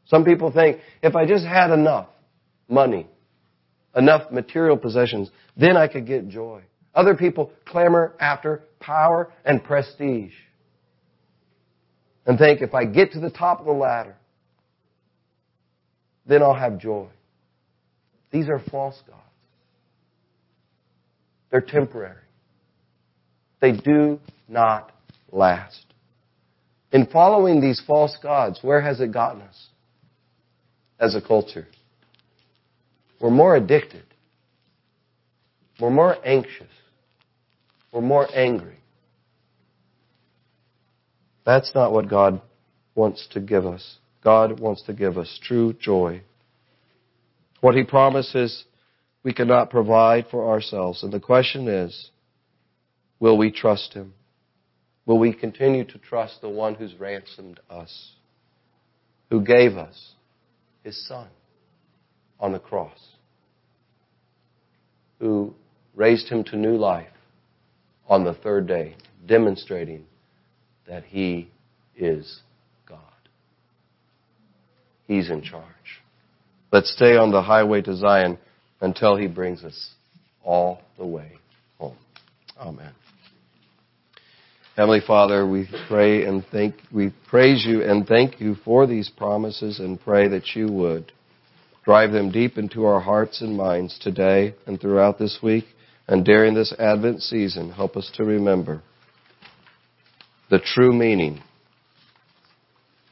Some 0.04 0.24
people 0.24 0.52
think 0.52 0.78
if 1.02 1.16
I 1.16 1.26
just 1.26 1.44
had 1.44 1.72
enough 1.72 2.06
money, 2.68 3.08
enough 3.96 4.30
material 4.30 4.76
possessions, 4.76 5.28
then 5.56 5.76
I 5.76 5.88
could 5.88 6.06
get 6.06 6.28
joy. 6.28 6.62
Other 6.94 7.16
people 7.16 7.50
clamor 7.64 8.14
after 8.20 8.62
power 8.78 9.32
and 9.44 9.64
prestige 9.64 10.34
and 12.24 12.38
think 12.38 12.62
if 12.62 12.74
I 12.74 12.84
get 12.84 13.10
to 13.14 13.18
the 13.18 13.30
top 13.30 13.58
of 13.58 13.66
the 13.66 13.72
ladder, 13.72 14.14
then 16.26 16.44
I'll 16.44 16.54
have 16.54 16.78
joy. 16.78 17.08
These 18.30 18.48
are 18.48 18.62
false 18.70 19.02
gods. 19.04 19.20
They're 21.50 21.60
temporary. 21.60 22.20
They 23.64 23.72
do 23.72 24.20
not 24.46 24.92
last. 25.32 25.86
In 26.92 27.06
following 27.06 27.62
these 27.62 27.80
false 27.86 28.14
gods, 28.22 28.58
where 28.60 28.82
has 28.82 29.00
it 29.00 29.10
gotten 29.10 29.40
us 29.40 29.68
as 31.00 31.14
a 31.14 31.22
culture? 31.22 31.66
We're 33.22 33.30
more 33.30 33.56
addicted. 33.56 34.04
We're 35.80 35.88
more 35.88 36.14
anxious. 36.26 36.68
We're 37.90 38.02
more 38.02 38.28
angry. 38.36 38.76
That's 41.46 41.74
not 41.74 41.90
what 41.90 42.10
God 42.10 42.42
wants 42.94 43.26
to 43.30 43.40
give 43.40 43.64
us. 43.64 43.96
God 44.22 44.60
wants 44.60 44.82
to 44.82 44.92
give 44.92 45.16
us 45.16 45.40
true 45.42 45.72
joy 45.72 46.20
what 47.62 47.74
he 47.74 47.82
promises 47.82 48.64
we 49.22 49.32
cannot 49.32 49.70
provide 49.70 50.26
for 50.30 50.50
ourselves. 50.50 51.02
And 51.02 51.10
the 51.10 51.18
question 51.18 51.66
is, 51.66 52.10
will 53.20 53.36
we 53.36 53.50
trust 53.50 53.94
him? 53.94 54.14
Will 55.06 55.18
we 55.18 55.32
continue 55.32 55.84
to 55.84 55.98
trust 55.98 56.40
the 56.40 56.48
one 56.48 56.74
who's 56.74 56.94
ransomed 56.94 57.60
us, 57.68 58.12
who 59.30 59.42
gave 59.42 59.76
us 59.76 60.12
his 60.82 61.06
son 61.06 61.28
on 62.40 62.52
the 62.52 62.58
cross, 62.58 62.98
who 65.20 65.54
raised 65.94 66.28
him 66.28 66.44
to 66.44 66.56
new 66.56 66.76
life 66.76 67.06
on 68.08 68.24
the 68.24 68.34
third 68.34 68.66
day, 68.66 68.96
demonstrating 69.26 70.04
that 70.86 71.04
he 71.04 71.50
is 71.96 72.40
God. 72.86 72.98
He's 75.06 75.30
in 75.30 75.42
charge. 75.42 75.64
Let's 76.72 76.92
stay 76.92 77.16
on 77.16 77.30
the 77.30 77.42
highway 77.42 77.82
to 77.82 77.94
Zion 77.94 78.38
until 78.80 79.16
he 79.16 79.26
brings 79.26 79.64
us 79.64 79.94
all 80.42 80.82
the 80.98 81.06
way 81.06 81.32
home. 81.78 81.96
Amen. 82.58 82.92
Heavenly 84.76 85.02
Father, 85.06 85.46
we 85.46 85.68
pray 85.86 86.24
and 86.24 86.44
thank, 86.50 86.74
we 86.92 87.14
praise 87.28 87.64
you 87.64 87.82
and 87.84 88.04
thank 88.04 88.40
you 88.40 88.56
for 88.64 88.88
these 88.88 89.08
promises 89.08 89.78
and 89.78 90.00
pray 90.00 90.26
that 90.26 90.56
you 90.56 90.66
would 90.66 91.12
drive 91.84 92.10
them 92.10 92.32
deep 92.32 92.58
into 92.58 92.84
our 92.84 92.98
hearts 92.98 93.40
and 93.40 93.56
minds 93.56 93.96
today 94.00 94.56
and 94.66 94.80
throughout 94.80 95.16
this 95.16 95.38
week 95.40 95.64
and 96.08 96.24
during 96.24 96.54
this 96.54 96.74
Advent 96.76 97.22
season. 97.22 97.70
Help 97.70 97.96
us 97.96 98.10
to 98.16 98.24
remember 98.24 98.82
the 100.50 100.58
true 100.58 100.92
meaning 100.92 101.40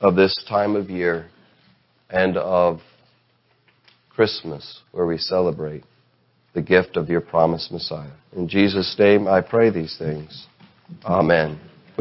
of 0.01 0.16
this 0.16 0.44
time 0.48 0.75
of 0.75 0.90
year 0.90 1.29
and 2.11 2.37
of 2.37 2.81
Christmas 4.11 4.81
where 4.90 5.07
we 5.07 5.16
celebrate 5.16 5.85
the 6.55 6.62
gift 6.62 6.96
of 6.96 7.09
your 7.09 7.20
promised 7.20 7.70
Messiah. 7.70 8.11
In 8.37 8.48
Jesus' 8.48 8.96
name 8.98 9.29
I 9.29 9.42
pray 9.42 9.70
these 9.70 9.96
things. 9.96 10.48
Amen. 11.05 11.59